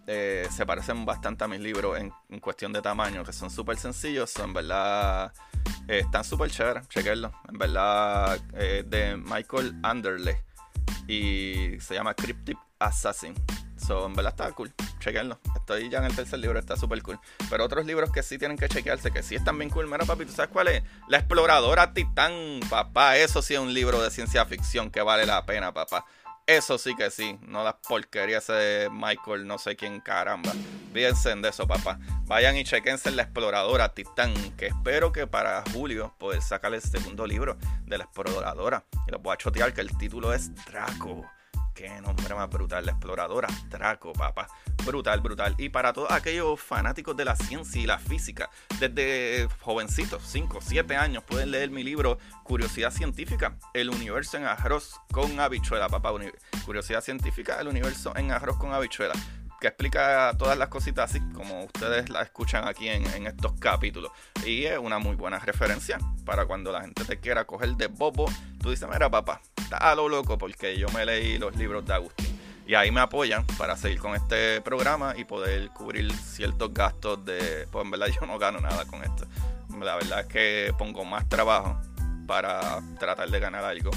Eh, 0.06 0.48
se 0.50 0.64
parecen 0.64 1.04
bastante 1.04 1.44
a 1.44 1.48
mis 1.48 1.60
libros 1.60 1.98
en, 1.98 2.40
cuestión 2.40 2.72
de 2.72 2.80
tamaño, 2.80 3.24
que 3.24 3.32
son 3.32 3.50
súper 3.50 3.76
sencillos, 3.76 4.30
son 4.30 4.46
en 4.46 4.54
verdad, 4.54 5.32
eh, 5.86 5.98
están 5.98 6.24
súper 6.24 6.50
chéveres, 6.50 6.88
chequenlo, 6.88 7.30
en 7.46 7.58
verdad, 7.58 8.38
eh, 8.54 8.84
de 8.86 9.18
Michael 9.18 9.76
Underley 9.84 10.36
y 11.06 11.80
se 11.80 11.94
llama 11.94 12.14
Cryptic 12.14 12.58
Assassin. 12.78 13.34
So, 13.76 14.06
en 14.06 14.14
verdad 14.14 14.32
está 14.32 14.52
cool. 14.52 14.72
Chequenlo. 14.98 15.38
Estoy 15.54 15.88
ya 15.88 15.98
en 15.98 16.04
el 16.04 16.16
tercer 16.16 16.38
libro, 16.38 16.58
está 16.58 16.76
súper 16.76 17.02
cool. 17.02 17.18
Pero 17.48 17.64
otros 17.64 17.86
libros 17.86 18.10
que 18.10 18.22
sí 18.22 18.38
tienen 18.38 18.56
que 18.56 18.68
chequearse, 18.68 19.10
que 19.10 19.22
sí 19.22 19.36
están 19.36 19.56
bien 19.58 19.70
cool. 19.70 19.86
Mira, 19.86 20.04
papi, 20.04 20.26
¿tú 20.26 20.32
sabes 20.32 20.50
cuál 20.50 20.68
es? 20.68 20.82
La 21.08 21.18
exploradora 21.18 21.92
Titán, 21.94 22.60
papá. 22.68 23.16
Eso 23.16 23.40
sí 23.40 23.54
es 23.54 23.60
un 23.60 23.72
libro 23.72 24.02
de 24.02 24.10
ciencia 24.10 24.44
ficción 24.46 24.90
que 24.90 25.00
vale 25.00 25.26
la 25.26 25.46
pena, 25.46 25.72
papá. 25.72 26.04
Eso 26.46 26.78
sí 26.78 26.96
que 26.96 27.10
sí, 27.10 27.38
no 27.42 27.62
las 27.62 27.74
porquerías 27.74 28.46
de 28.46 28.88
Michael, 28.90 29.46
no 29.46 29.58
sé 29.58 29.76
quién 29.76 30.00
caramba. 30.00 30.50
Fíjense 30.94 31.34
de 31.34 31.48
eso, 31.48 31.66
papá. 31.66 31.98
Vayan 32.24 32.56
y 32.56 32.64
chequense 32.64 33.10
la 33.10 33.24
exploradora 33.24 33.90
Titán, 33.90 34.32
que 34.56 34.68
espero 34.68 35.12
que 35.12 35.26
para 35.26 35.62
julio 35.74 36.14
poder 36.18 36.40
sacar 36.40 36.72
el 36.72 36.80
segundo 36.80 37.26
libro 37.26 37.58
de 37.84 37.98
la 37.98 38.04
exploradora. 38.04 38.82
Y 39.06 39.10
lo 39.10 39.18
voy 39.18 39.34
a 39.34 39.36
chotear 39.36 39.74
que 39.74 39.82
el 39.82 39.94
título 39.98 40.32
es 40.32 40.54
Draco. 40.64 41.26
Qué 41.78 41.88
nombre 42.00 42.34
más 42.34 42.50
brutal, 42.50 42.84
la 42.84 42.90
exploradora 42.90 43.46
Draco, 43.68 44.12
papá. 44.12 44.48
Brutal, 44.84 45.20
brutal. 45.20 45.54
Y 45.58 45.68
para 45.68 45.92
todos 45.92 46.10
aquellos 46.10 46.60
fanáticos 46.60 47.16
de 47.16 47.24
la 47.24 47.36
ciencia 47.36 47.80
y 47.80 47.86
la 47.86 48.00
física, 48.00 48.50
desde 48.80 49.46
jovencitos, 49.60 50.24
5, 50.26 50.58
7 50.60 50.96
años, 50.96 51.22
pueden 51.22 51.52
leer 51.52 51.70
mi 51.70 51.84
libro 51.84 52.18
Curiosidad 52.42 52.90
Científica, 52.90 53.56
el 53.74 53.90
universo 53.90 54.38
en 54.38 54.46
arroz 54.46 55.00
con 55.12 55.38
habichuela, 55.38 55.88
papá. 55.88 56.12
Curiosidad 56.64 57.00
Científica, 57.00 57.60
el 57.60 57.68
universo 57.68 58.12
en 58.16 58.32
arroz 58.32 58.56
con 58.56 58.72
habichuela 58.72 59.14
que 59.60 59.68
explica 59.68 60.32
todas 60.38 60.56
las 60.56 60.68
cositas 60.68 61.10
así 61.10 61.20
como 61.32 61.64
ustedes 61.64 62.10
las 62.10 62.24
escuchan 62.24 62.68
aquí 62.68 62.88
en, 62.88 63.06
en, 63.06 63.26
estos 63.26 63.52
capítulos. 63.60 64.10
Y 64.44 64.64
es 64.64 64.78
una 64.78 64.98
muy 64.98 65.14
buena 65.16 65.38
referencia 65.38 65.98
para 66.24 66.46
cuando 66.46 66.72
la 66.72 66.80
gente 66.80 67.04
te 67.04 67.18
quiera 67.20 67.44
coger 67.44 67.76
de 67.76 67.86
bobo. 67.88 68.26
Tú 68.60 68.70
dices, 68.70 68.88
mira 68.88 69.10
papá, 69.10 69.40
a 69.72 69.94
lo 69.94 70.08
loco 70.08 70.38
porque 70.38 70.78
yo 70.78 70.88
me 70.90 71.04
leí 71.04 71.38
los 71.38 71.56
libros 71.56 71.84
de 71.86 71.94
Agustín. 71.94 72.38
Y 72.66 72.74
ahí 72.74 72.90
me 72.90 73.00
apoyan 73.00 73.46
para 73.56 73.76
seguir 73.76 73.98
con 73.98 74.14
este 74.14 74.60
programa 74.60 75.14
y 75.16 75.24
poder 75.24 75.70
cubrir 75.70 76.12
ciertos 76.12 76.72
gastos 76.74 77.24
de... 77.24 77.66
Pues 77.70 77.84
en 77.84 77.90
verdad 77.90 78.08
yo 78.20 78.26
no 78.26 78.38
gano 78.38 78.60
nada 78.60 78.84
con 78.84 79.02
esto. 79.02 79.26
La 79.80 79.96
verdad 79.96 80.20
es 80.20 80.26
que 80.26 80.74
pongo 80.76 81.04
más 81.04 81.28
trabajo 81.28 81.80
para 82.26 82.80
tratar 82.98 83.30
de 83.30 83.40
ganar 83.40 83.64
algo 83.64 83.90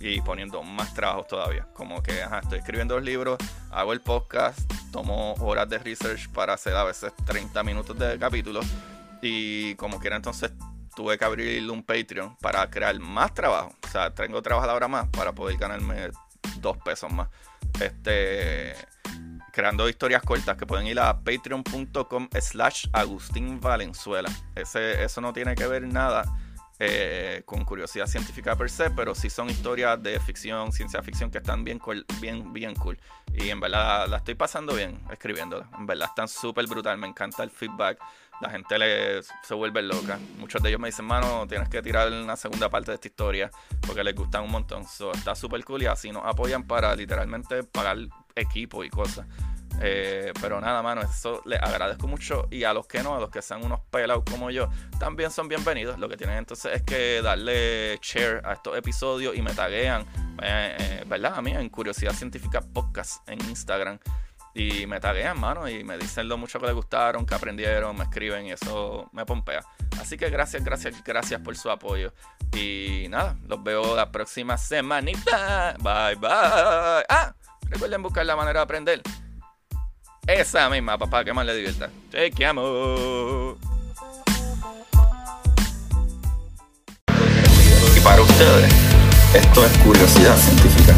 y 0.00 0.20
poniendo 0.20 0.62
más 0.62 0.94
trabajo 0.94 1.24
todavía. 1.24 1.66
Como 1.74 2.02
que 2.02 2.12
estoy 2.42 2.58
escribiendo 2.58 2.94
los 2.96 3.04
libros, 3.04 3.38
hago 3.70 3.92
el 3.92 4.00
podcast, 4.00 4.58
tomo 4.90 5.34
horas 5.40 5.68
de 5.68 5.78
research 5.78 6.28
para 6.30 6.54
hacer 6.54 6.74
a 6.76 6.84
veces 6.84 7.12
30 7.26 7.62
minutos 7.62 7.98
de 7.98 8.18
capítulos 8.18 8.66
y 9.20 9.74
como 9.76 9.98
quiera 9.98 10.16
entonces 10.16 10.52
tuve 10.94 11.18
que 11.18 11.24
abrir 11.24 11.70
un 11.70 11.82
Patreon 11.82 12.36
para 12.36 12.68
crear 12.70 12.98
más 12.98 13.34
trabajo. 13.34 13.74
O 13.84 13.88
sea, 13.88 14.14
tengo 14.14 14.42
trabajo 14.42 14.68
ahora 14.68 14.88
más 14.88 15.08
para 15.08 15.32
poder 15.32 15.56
ganarme 15.56 16.10
dos 16.60 16.76
pesos 16.78 17.12
más 17.12 17.28
este 17.80 18.74
creando 19.52 19.88
historias 19.88 20.22
cortas 20.22 20.56
que 20.56 20.66
pueden 20.66 20.86
ir 20.86 20.98
a 20.98 21.20
patreon.com 21.20 22.28
slash 22.40 22.86
Agustín 22.92 23.60
Valenzuela. 23.60 24.28
Ese, 24.54 25.04
eso 25.04 25.20
no 25.20 25.32
tiene 25.32 25.54
que 25.54 25.66
ver 25.66 25.86
nada 25.86 26.24
eh, 26.80 27.42
con 27.46 27.64
curiosidad 27.64 28.06
científica 28.06 28.56
per 28.56 28.68
se, 28.68 28.90
pero 28.90 29.14
sí 29.14 29.30
son 29.30 29.48
historias 29.48 30.02
de 30.02 30.18
ficción, 30.18 30.72
ciencia 30.72 31.00
ficción 31.04 31.30
que 31.30 31.38
están 31.38 31.62
bien 31.62 31.78
cool, 31.78 32.04
bien, 32.20 32.52
bien 32.52 32.74
cool. 32.74 32.98
Y 33.32 33.50
en 33.50 33.60
verdad 33.60 34.08
la 34.08 34.16
estoy 34.16 34.34
pasando 34.34 34.74
bien 34.74 35.00
escribiéndolas. 35.08 35.68
En 35.78 35.86
verdad 35.86 36.08
están 36.08 36.26
súper 36.26 36.66
brutal, 36.66 36.98
me 36.98 37.06
encanta 37.06 37.44
el 37.44 37.50
feedback. 37.50 37.98
La 38.40 38.50
gente 38.50 38.78
le, 38.78 39.22
se 39.22 39.54
vuelve 39.54 39.82
loca. 39.82 40.18
Muchos 40.38 40.62
de 40.62 40.68
ellos 40.68 40.80
me 40.80 40.88
dicen, 40.88 41.04
mano, 41.04 41.46
tienes 41.46 41.68
que 41.68 41.82
tirar 41.82 42.10
una 42.10 42.36
segunda 42.36 42.68
parte 42.68 42.90
de 42.90 42.96
esta 42.96 43.08
historia 43.08 43.50
porque 43.86 44.04
les 44.04 44.14
gustan 44.14 44.44
un 44.44 44.50
montón. 44.50 44.86
So, 44.86 45.12
está 45.12 45.34
súper 45.34 45.64
cool 45.64 45.82
y 45.82 45.86
así 45.86 46.10
nos 46.10 46.24
apoyan 46.24 46.66
para 46.66 46.94
literalmente 46.94 47.62
pagar 47.62 47.98
equipo 48.34 48.84
y 48.84 48.90
cosas. 48.90 49.26
Eh, 49.80 50.32
pero 50.40 50.60
nada, 50.60 50.82
mano, 50.82 51.02
eso 51.02 51.42
les 51.44 51.60
agradezco 51.60 52.06
mucho. 52.06 52.46
Y 52.50 52.64
a 52.64 52.72
los 52.72 52.86
que 52.86 53.02
no, 53.02 53.16
a 53.16 53.20
los 53.20 53.30
que 53.30 53.42
sean 53.42 53.64
unos 53.64 53.80
pelados 53.90 54.24
como 54.28 54.50
yo, 54.50 54.68
también 54.98 55.30
son 55.30 55.48
bienvenidos. 55.48 55.98
Lo 55.98 56.08
que 56.08 56.16
tienen 56.16 56.38
entonces 56.38 56.72
es 56.74 56.82
que 56.82 57.22
darle 57.22 57.98
share 58.02 58.42
a 58.44 58.54
estos 58.54 58.76
episodios 58.76 59.36
y 59.36 59.42
me 59.42 59.52
taguean, 59.52 60.02
eh, 60.42 60.76
eh, 60.78 61.04
¿verdad? 61.06 61.34
A 61.36 61.42
mí 61.42 61.52
en 61.52 61.68
Curiosidad 61.68 62.12
Científica 62.12 62.60
Podcast 62.60 63.28
en 63.28 63.40
Instagram. 63.48 63.98
Y 64.56 64.86
me 64.86 65.00
taguean, 65.00 65.38
mano, 65.40 65.68
y 65.68 65.82
me 65.82 65.98
dicen 65.98 66.28
lo 66.28 66.38
mucho 66.38 66.60
que 66.60 66.66
les 66.66 66.74
gustaron, 66.76 67.26
que 67.26 67.34
aprendieron, 67.34 67.96
me 67.96 68.04
escriben 68.04 68.46
y 68.46 68.52
eso 68.52 69.08
me 69.12 69.26
pompea. 69.26 69.64
Así 70.00 70.16
que 70.16 70.30
gracias, 70.30 70.64
gracias, 70.64 71.02
gracias 71.02 71.40
por 71.40 71.56
su 71.56 71.70
apoyo. 71.70 72.12
Y 72.56 73.06
nada, 73.08 73.36
los 73.48 73.62
veo 73.64 73.96
la 73.96 74.12
próxima 74.12 74.56
semanita. 74.56 75.74
Bye, 75.80 76.14
bye. 76.14 76.30
Ah, 77.08 77.34
recuerden 77.68 78.00
buscar 78.02 78.24
la 78.24 78.36
manera 78.36 78.60
de 78.60 78.64
aprender. 78.64 79.02
Esa 80.24 80.70
misma, 80.70 80.96
papá, 80.96 81.24
que 81.24 81.32
más 81.32 81.44
le 81.44 81.56
divierta. 81.56 81.90
Chequeamos. 82.12 83.56
Y 87.96 88.00
para 88.00 88.22
ustedes, 88.22 88.72
esto 89.34 89.66
es 89.66 89.78
curiosidad 89.78 90.36
científica. 90.36 90.94